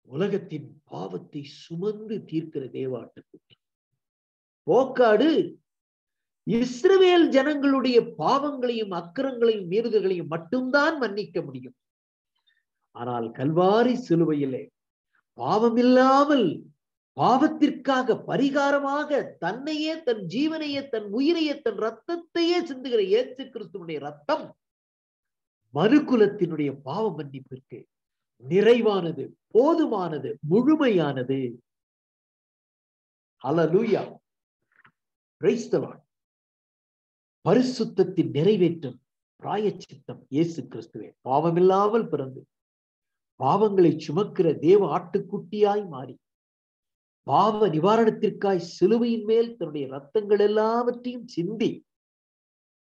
உலகத்தின் 0.08 0.82
பாவத்தை 0.84 1.42
சுமந்து 1.42 2.24
தீர்க்கிற 2.24 2.64
தேவாட்டுக்குட்டி 2.72 3.56
போக்காடு 4.66 5.30
இஸ்ரவேல் 6.46 7.28
ஜனங்களுடைய 7.28 8.14
பாவங்களையும் 8.18 8.90
அக்கிரங்களையும் 8.90 9.68
மீறுதல்களையும் 9.68 10.26
மட்டும்தான் 10.26 10.98
மன்னிக்க 10.98 11.42
முடியும். 11.42 11.76
ஆனால் 12.96 13.30
கல்வாரி 13.30 13.94
சிலுவையிலே 14.08 14.70
பாவமில்லாமல் 15.38 16.46
பாவத்திற்காக 17.16 18.16
பரிகாரமாக 18.26 19.22
தன்னையே 19.38 20.02
தன் 20.02 20.22
ஜீவனையே 20.26 20.88
தன் 20.88 21.08
உயிரையே 21.12 21.60
தன் 21.60 21.76
ரத்தத்தையே 21.76 22.58
சிந்துகிற 22.64 23.02
இயேசு 23.02 23.42
கிறிஸ்துவனுடைய 23.44 23.98
ரத்தம் 23.98 24.56
மறுகுலத்தினுடைய 25.74 26.70
பாவ 26.82 27.04
மன்னிப்பிற்கு 27.10 27.78
நிறைவானது 28.44 29.24
போதுமானது 29.54 30.30
முழுமையானது. 30.50 31.38
அலலூயா 33.42 34.02
praise 35.40 35.64
பரிசுத்தத்தின் 37.44 38.30
நிறைவேற்றும் 38.30 38.98
பிராயச்சித்தம் 39.42 40.20
இயேசு 40.28 40.60
கிறிஸ்துவே 40.62 41.08
பாவமில்லாமல் 41.22 42.06
பிறந்து 42.08 42.40
பாவங்களை 43.40 43.90
சுமக்கிற 43.96 44.46
தேவ 44.58 44.80
ஆட்டுக்குட்டியாய் 44.88 45.84
மாறி 45.88 46.14
பாவ 47.26 47.68
நிவாரணத்திற்காய் 47.68 48.68
சிலுவையின் 48.70 49.24
மேல் 49.24 49.56
தன்னுடைய 49.56 49.86
ரத்தங்கள் 49.92 50.40
எல்லாவற்றையும் 50.40 51.26
சிந்தி 51.26 51.70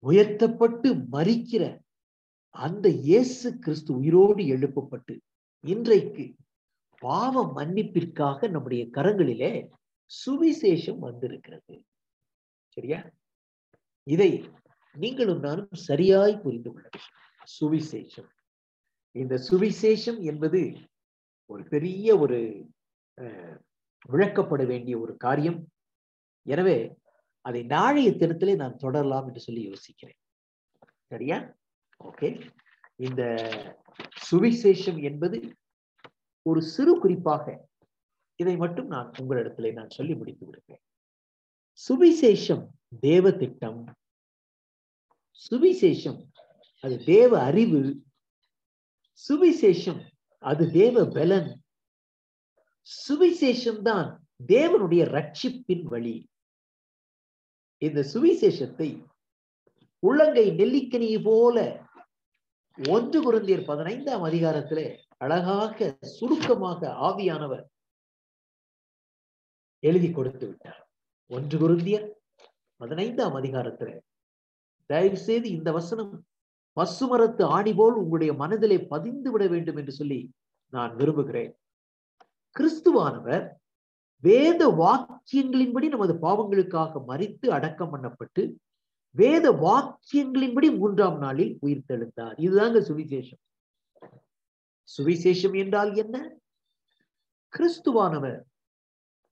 உயர்த்தப்பட்டு 0.04 0.90
மறிக்கிற 1.12 1.64
அந்த 2.56 2.90
இயேசு 2.90 3.58
கிறிஸ்து 3.58 3.92
உயிரோடு 3.94 4.44
எழுப்பப்பட்டு 4.48 5.16
இன்றைக்கு 5.66 6.24
பாவ 7.02 7.44
மன்னிப்பிற்காக 7.56 8.50
நம்முடைய 8.50 8.84
கரங்களிலே 8.86 9.52
சுவிசேஷம் 10.12 11.00
வந்திருக்கிறது. 11.00 11.76
சரியா? 12.74 13.00
இதை 14.08 14.30
நீங்களும் 14.96 15.40
நானும் 15.40 15.84
சரியாய் 15.90 16.36
புரிந்து 16.44 16.72
கொள்ள 16.74 16.90
சுவிசேஷம். 17.56 18.30
இந்த 19.16 19.36
சுவிசேஷம் 19.50 20.20
என்பது 20.22 20.62
ஒரு 21.50 21.64
பெரிய 21.64 22.18
ஒரு 22.18 22.40
விளக்கப்பட 24.10 24.64
வேண்டிய 24.66 24.96
ஒரு 25.00 25.16
காரியம். 25.18 25.60
எனவே 26.46 26.78
அதை 27.46 27.64
நாளைய 27.64 28.12
தினத்திலே 28.12 28.56
நான் 28.56 28.82
தொடரலாம் 28.84 29.28
என்று 29.28 29.40
சொல்லி 29.40 29.64
யோசிக்கிறேன். 29.70 30.20
சரியா? 31.12 31.40
ஓகே. 32.04 32.30
இந்த 32.96 33.24
சுவிசேஷம் 34.32 35.04
என்பது 35.04 35.56
ஒரு 36.42 36.62
சிறு 36.62 37.00
குறிப்பாக 37.00 37.68
இதை 38.36 38.58
மட்டும் 38.58 38.88
நான் 38.88 39.12
உங்களிடத்திலே 39.20 39.74
நான் 39.74 39.90
சொல்லி 39.90 40.16
முடித்து 40.16 40.46
விடுகிறேன். 40.46 40.82
சுவிசேஷம் 41.90 42.68
தேவ 43.00 43.32
திட்டம். 43.32 43.94
சுவிசேஷம் 45.50 46.24
அது 46.80 47.04
தேவ 47.04 47.44
அறிவு. 47.44 48.04
சுவிசேஷம் 49.30 50.02
அது 50.38 50.72
தேவ 50.72 51.06
பலன். 51.06 51.64
சுவிசேஷம் 53.10 53.82
தான் 53.82 54.28
தேவனுடைய 54.48 55.04
ரட்சிப்பின் 55.18 55.84
வழி. 55.84 56.28
இந்த 57.78 58.06
சுவிசேஷத்தை 58.14 59.06
உள்ளங்கை 60.00 60.50
நெல்லிக்கனி 60.50 61.24
போல 61.24 61.85
ஒன்று 62.78 63.20
குருந்தியர் 63.22 63.66
பதினைந்தாம் 63.66 64.24
அதிகாரத்திலே 64.24 64.86
அழகாக 65.18 65.98
சுருக்கமாக 66.02 66.90
ஆவியானவர் 67.08 67.64
எழுதி 69.80 70.12
கொடுத்து 70.12 70.48
விட்டார். 70.48 70.82
ஒன்று 71.32 71.58
குருந்தியர் 71.58 72.08
பதினைந்தாம் 72.78 73.36
அதிகாரத்திலே 73.36 73.96
தயவு 74.90 75.18
செய்து 75.18 75.48
இந்த 75.50 75.72
வசனம் 75.72 76.12
பசுமரத்து 76.78 77.44
ஆணி 77.44 77.74
போல் 77.74 77.94
உங்களுடைய 77.94 78.34
மனதிலே 78.34 78.78
பதிந்து 78.88 79.32
விட 79.32 79.48
வேண்டும் 79.48 79.78
என்று 79.78 79.92
சொல்லி 79.92 80.20
நான் 80.74 80.96
விரும்புகிறேன். 80.96 81.54
கிறிஸ்துவானவர் 82.56 83.46
வேத 84.24 84.68
வாக்கியங்களின்படி 84.68 85.88
நமது 85.88 86.14
பாவங்களுக்காக 86.22 87.02
மறித்து 87.08 87.48
அடக்கம் 87.48 87.94
பண்ணப்பட்டு 87.94 88.44
வேத 89.16 89.46
வாக்கியங்களின்படி 89.66 90.70
மூன்றாம் 90.78 91.18
நாளில் 91.18 91.54
உயிர் 91.66 91.88
தெழுந்தார். 91.90 92.36
இதுதாங்க 92.46 92.80
சுவிசேஷம். 92.90 93.42
சுவிசேஷம் 94.90 95.56
என்றால் 95.64 95.92
என்ன? 96.04 96.16
கிறிஸ்துவானவர் 97.54 98.40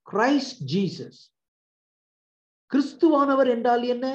கிரைஸ்ட் 0.07 0.61
ஜீசஸ் 0.73 1.21
கிறிஸ்துவானவர் 2.71 3.49
என்றால் 3.55 3.83
என்ன? 3.93 4.05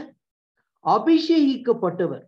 அபிஷேகிக்கப்பட்டவர். 0.85 2.25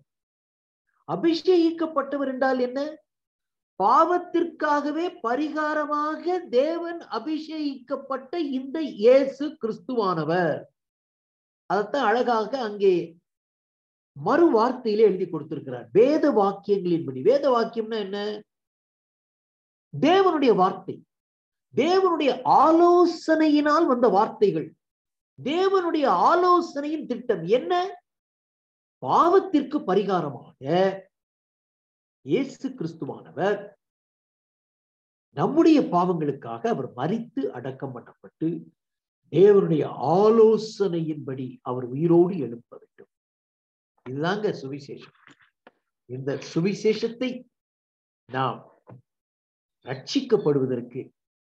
அபிஷேகிக்கப்பட்டவர் 1.09 2.31
என்றால் 2.33 2.61
என்ன? 2.67 2.81
பாவத்திற்காகவே 3.81 5.07
பரிகாரமாக 5.23 6.25
தேவன் 6.49 7.01
அபிஷேகிக்கப்பட்ட 7.19 8.33
இந்த 8.59 8.79
இயேசு 9.03 9.47
கிறிஸ்துவானவர். 9.63 10.61
அதைத்தான் 11.71 12.07
அழகாக 12.11 12.53
அங்கே 12.69 12.95
மறு 14.13 14.47
வார்த்தையிலே 14.59 15.07
எழுதி 15.11 15.27
கொடுத்திருக்கிறார். 15.29 15.89
வேத 15.93 16.31
வாக்கியங்களின்படி 16.31 17.23
வேத 17.23 17.45
வாக்கியம்னா 17.51 17.99
என்ன? 17.99 18.43
தேவனுடைய 20.01 20.55
வார்த்தை. 20.55 21.05
தேவனுடைய 21.75 22.31
ஆலோசனையினால் 22.45 23.87
வந்த 23.87 24.09
வார்த்தைகள். 24.09 24.75
தேவனுடைய 25.43 26.07
ஆலோசனையின் 26.07 27.07
திட்டம் 27.07 27.45
என்ன? 27.47 27.99
பாவத்திற்கு 29.07 29.79
பரிகாரமாக 29.87 30.99
இயேசு 32.23 32.69
கிறிஸ்துவானவர் 32.69 33.69
நம்முடைய 35.33 35.81
பாவங்களுக்காக 35.81 36.67
அவர் 36.67 36.89
மறித்து 36.97 37.43
அடக்கம் 37.47 37.95
பண்ணப்பட்டு 37.95 38.49
தேவனுடைய 39.33 39.85
ஆலோசனையின்படி 40.17 41.59
அவர் 41.63 41.85
உயிரோடு 41.85 42.39
எழுப்ப 42.39 42.79
வேண்டும். 42.79 43.13
இதுதாங்க 44.11 44.49
சுவிசேஷம். 44.61 45.17
இந்த 46.11 46.31
சுவிசேஷத்தை 46.53 47.31
நாம் 48.29 48.59
ரட்சிக்கப்படுவதற்கு 49.87 51.01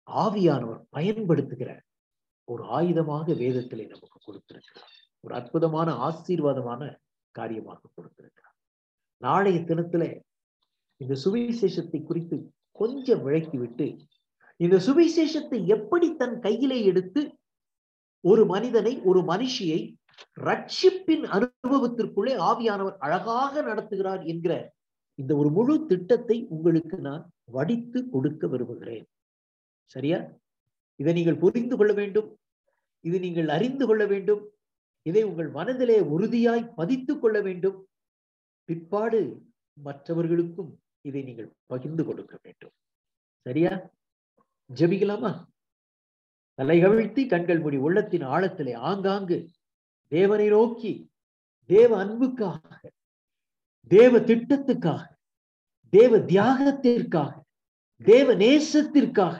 ஆவியானவர் 0.07 0.81
பயன்படுத்துகிற 0.89 1.71
ஒரு 2.47 2.63
ஆயுதமாக 2.77 3.33
வேதத்திலே 3.33 3.85
நமக்கு 3.87 4.19
கொடுத்திருக்கிறார். 4.23 4.91
ஒரு 5.23 5.33
அற்புதமான 5.35 5.89
ஆசீர்வாதமான 6.07 6.81
காரியமாக 7.35 7.89
கொடுத்திருக்கிறார். 7.95 8.55
நாளைய 9.21 9.59
தினத்துல 9.61 10.03
இந்த 11.01 11.13
சுவிசேஷத்தை 11.23 11.99
குறித்து 12.03 12.37
கொஞ்சம் 12.71 13.21
விளக்கிவிட்டு 13.25 13.87
இந்த 14.59 14.75
சுவிசேஷத்தை 14.87 15.59
எப்படி 15.67 16.07
தன் 16.15 16.35
கையிலே 16.39 16.77
எடுத்து 16.83 17.21
ஒரு 18.23 18.43
மனிதனை 18.45 18.93
ஒரு 19.01 19.21
மனுஷியை 19.21 19.79
ரட்சிப்பின் 20.39 21.25
அனுபவத்திற்குள்ளே 21.35 22.33
ஆவியானவர் 22.49 22.97
அழகாக 22.97 23.61
நடத்துகிறார் 23.61 24.25
என்கிற 24.25 24.73
இந்த 25.15 25.35
ஒரு 25.35 25.49
முழு 25.49 25.85
திட்டத்தை 25.85 26.45
உங்களுக்கு 26.49 26.97
நான் 26.97 27.29
வடித்து 27.43 28.09
கொடுக்க 28.09 28.47
விரும்புகிறேன். 28.47 29.05
சரியா? 29.85 30.19
இதை 30.95 31.13
நீங்கள் 31.13 31.37
புரிந்து 31.37 31.77
கொள்ள 31.77 31.93
வேண்டும். 31.93 32.39
இது 32.99 33.19
நீங்கள் 33.19 33.49
அறிந்து 33.49 33.87
கொள்ள 33.87 34.05
வேண்டும். 34.05 34.51
இதை 35.01 35.23
உங்கள் 35.23 35.47
மனதிலே 35.47 35.99
உறுதியாய் 35.99 36.73
பதித்துக் 36.77 37.19
கொள்ள 37.19 37.41
வேண்டும். 37.41 37.87
பிற்பாடு 38.63 39.41
மற்றவர்களுக்கும் 39.73 40.79
இதை 41.01 41.21
நீங்கள் 41.23 41.51
பகிர்ந்து 41.65 42.05
கொடுக்க 42.05 42.39
வேண்டும். 42.41 42.71
சரியா? 43.41 43.89
ஜெபிக்கலாமா? 44.75 45.45
தலை 46.53 46.83
கவிழ்த்தி 46.83 47.29
கண்கள் 47.29 47.59
மூடி 47.59 47.77
உள்ளத்தின் 47.77 48.21
ஆழத்திலே 48.21 48.75
ஆங்காங்கு 48.75 49.49
தேவனை 50.11 50.47
நோக்கி 50.49 50.91
தேவ 51.65 51.97
அன்புக்காக 52.05 52.79
தேவ 53.91 54.19
திட்டத்துக்காக 54.19 55.05
தேவ 55.89 56.17
தியாகத்திற்காக 56.17 57.33
தேவ 58.01 58.35
நேசத்திற்காக 58.35 59.39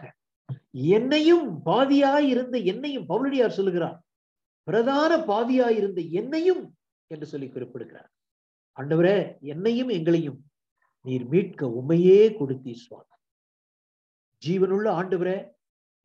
என்னையும் 0.72 1.47
பாதியாயிருந்த 1.65 2.26
இருந்த 2.34 2.57
என்னையும் 2.72 3.07
பவுலடியார் 3.09 3.57
சொல்லுகிறார் 3.57 3.99
பிரதான 4.67 5.11
பாவியாய் 5.17 5.78
இருந்த 5.78 6.01
என்னையும் 6.01 6.63
என்று 7.07 7.26
சொல்லி 7.26 7.47
குறிப்பிடுகிறார். 7.47 8.09
ஆண்டவரே 8.78 9.38
என்னையும் 9.41 9.89
எங்களையும் 9.89 10.39
நீர் 11.05 11.26
மீட்க 11.28 11.67
உமையே 11.82 12.22
கொடுத்தீர் 12.39 12.84
சுவாமி. 12.86 13.15
ஜீவனுள்ள 14.43 14.88
ஆண்டவரே 14.99 15.38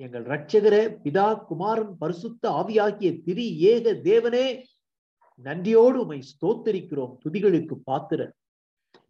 எங்கள் 0.01 0.25
ரட்சகரே 0.25 0.81
பிதா 1.05 1.27
குமாரன் 1.49 1.93
பரிசுத்த 1.99 2.51
ஆவியாகிய 2.51 3.11
திரி 3.23 3.47
ஏக 3.65 3.93
தேவனே 4.03 4.47
நன்றியோடு 5.45 5.99
உமை 6.01 6.19
ஸ்தோத்தரிக்கிறோம் 6.23 7.15
துதிகளுக்கு 7.25 7.75
பாத்திர 7.85 8.21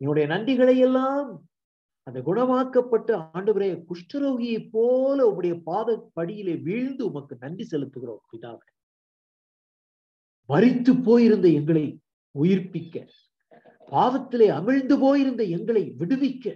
என்னுடைய 0.00 0.26
நன்றிகளை 0.28 0.76
எல்லாம் 0.78 1.28
அந்த 2.06 2.18
குணமாக்கப்பட்ட 2.20 3.10
ஆண்டவரே 3.32 3.68
குஷ்டரோகியை 3.88 4.68
போல 4.70 5.18
உம்முடைய 5.26 5.54
பாத 5.62 5.96
படியிலே 6.14 6.54
வீழ்ந்து 6.62 7.02
உமக்கு 7.06 7.34
நன்றி 7.40 7.64
செலுத்துகிறோம் 7.64 8.22
பிதாவே. 8.32 8.66
மறித்து 10.48 10.92
போயிருந்த 11.02 11.48
எங்களை 11.50 11.84
உயிர்ப்பிக்க 12.34 12.96
பாவத்திலே 13.92 14.46
அமிழ்ந்து 14.48 14.96
போயிருந்த 14.98 15.42
எங்களை 15.56 15.82
விடுவிக்க 15.98 16.46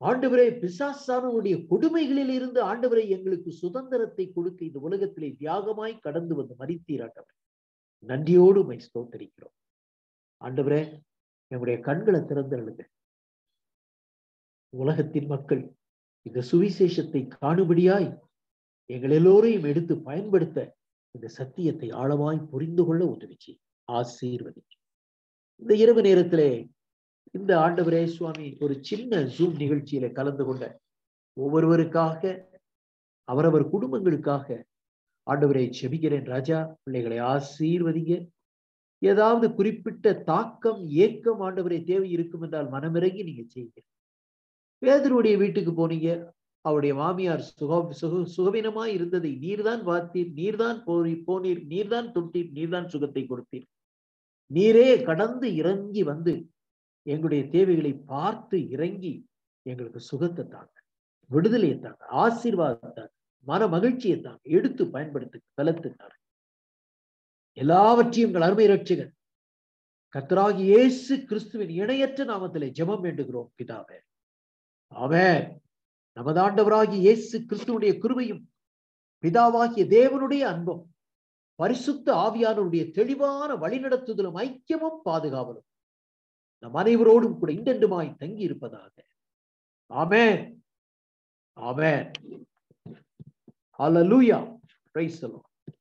ஆண்டவரே 0.00 0.46
பிசாசானவருடைய 0.60 1.56
கொடுமைகளில் 1.70 2.28
இருந்து 2.28 2.60
ஆண்டவரை 2.62 3.04
எங்களுக்கு 3.08 3.52
சுதந்திரத்தை 3.52 4.32
கொடுக்க 4.32 4.64
இந்த 4.64 4.78
உலகத்திலே 4.78 5.28
தியாகமாய் 5.38 5.94
கடந்து 5.98 6.34
வந்து 6.34 6.54
மறித்தீர் 6.58 7.02
ஆண்டவர் 7.02 7.34
நன்றியோடு 8.08 8.64
மை 8.64 8.76
ஸ்தோத்தரிக்கிறோம். 8.78 9.54
ஆண்டவரே 10.40 10.82
எங்களுடைய 11.52 11.78
கண்களை 11.80 12.20
திறந்தருளுங்க 12.20 12.84
உலகத்தின் 14.72 15.26
மக்கள் 15.26 15.62
இந்த 16.22 16.40
சுவிசேஷத்தை 16.42 17.28
காணுபடியாய் 17.36 18.08
எங்கள் 18.90 19.10
எல்லோரையும் 19.10 19.64
எடுத்து 19.64 19.94
பயன்படுத்த 20.02 20.58
இந்த 21.14 21.26
சத்தியத்தை 21.28 21.88
ஆழமாய் 21.92 22.48
புரிந்து 22.50 22.84
கொள்ள 22.84 23.02
உதவிச்சு 23.06 23.52
ஆசீர்வதி 23.88 24.62
இந்த 25.62 25.74
இரவு 25.74 26.00
நேரத்திலே 26.02 26.50
இந்த 27.36 27.52
ஆண்டவரே 27.58 28.02
சுவாமி 28.06 28.48
ஒரு 28.60 28.74
சின்ன 28.80 29.20
ஜூம் 29.36 29.56
நிகழ்ச்சியில 29.62 30.06
கலந்து 30.12 30.44
கொண்ட 30.44 30.64
ஒவ்வொருவருக்காக 31.36 32.22
அவரவர் 33.28 33.64
குடும்பங்களுக்காக 33.72 34.46
ஆண்டவரை 35.26 35.64
செபிக்கிறேன் 35.78 36.24
ராஜா. 36.24 36.58
பிள்ளைகளை 36.82 37.18
ஆசீர்வதிங்க. 37.32 38.14
ஏதாவது 39.02 39.46
குறிப்பிட்ட 39.54 40.12
தாக்கம் 40.30 40.80
ஏக்கம் 41.04 41.40
ஆண்டவரை 41.40 41.78
தேவை 41.84 42.08
இருக்கும் 42.10 42.42
என்றால் 42.42 42.70
மனமிறங்கி 42.70 43.22
நீங்க 43.24 43.42
செய்யுங்க. 43.54 43.78
பேதருடைய 44.82 45.36
வீட்டுக்கு 45.36 45.72
போனீங்க. 45.72 46.10
அவருடைய 46.64 46.94
மாமியார் 46.94 47.42
சுக 47.48 47.72
சுக 48.00 48.22
சுகவீனமாய் 48.36 48.92
இருந்ததை 48.96 49.30
நீர்தான் 49.44 49.82
பார்த்தீர் 49.88 50.30
நீர்தான் 50.40 50.78
போரி 50.84 51.14
போனீர் 51.26 51.62
நீர்தான் 51.72 52.08
தொட்டீர் 52.14 52.50
நீர்தான் 52.58 52.86
சுகத்தை 52.86 53.22
கொடுத்தீர். 53.28 53.66
நீரே 54.50 54.90
கடந்து 55.02 55.48
இறங்கி 55.54 56.02
வந்து 56.02 56.34
எங்களுடைய 57.06 57.42
தேவைகளை 57.48 57.92
பார்த்து 57.92 58.68
இறங்கி 58.68 59.14
எங்களுக்கு 59.62 60.00
சுகத்தை 60.00 60.44
தாங்க. 60.46 60.72
விடுதலையை 61.30 61.78
தாங்க. 61.78 62.02
ஆசீர்வாதத்தை 62.10 63.04
மன 63.46 63.66
மகிழ்ச்சியை 63.66 64.20
தாங்க. 64.20 64.40
எடுத்து 64.42 64.84
பயன்படுத்து 64.84 65.38
பலத்துனார் 65.62 66.16
எல்லாவற்றையும் 67.52 68.32
எங்கள் 68.32 68.48
அருமை 68.48 68.66
ரட்சகன் 68.68 69.12
கத்தராகி 70.14 70.58
இயேசு 70.58 71.24
கிறிஸ்துவின் 71.24 71.68
இணையற்ற 71.68 72.24
நாமத்திலே 72.24 72.68
ஜெபம் 72.78 73.04
வேண்டுகிறோம் 73.04 73.48
பிதாவே. 73.58 73.98
அவன் 74.88 75.62
நமது 76.16 76.94
இயேசு 76.96 77.38
கிறிஸ்துவனுடைய 77.38 77.92
கிருபையும் 78.02 78.42
பிதாவாகிய 79.22 79.84
தேவனுடைய 79.96 80.40
அன்பும் 80.40 80.82
பரிசுத்த 81.54 82.14
ஆவியானவருடைய 82.14 82.90
தெளிவான 82.90 83.54
வழிநடத்துதலும் 83.54 84.38
ஐக்கியமும் 84.44 85.00
பாதுகாவலும். 85.04 85.66
நம் 86.66 86.78
அனைவரோடும் 86.82 87.36
கூட 87.40 87.50
இண்டெண்டுமாய் 87.52 88.08
தங்கி 88.18 88.42
இருப்பதாக 88.44 88.94
ஆமே 89.90 90.24
ஆமே 91.56 91.92
ஹalleluya 93.78 94.38
பிரைஸ் 94.94 95.18
the 95.22 95.28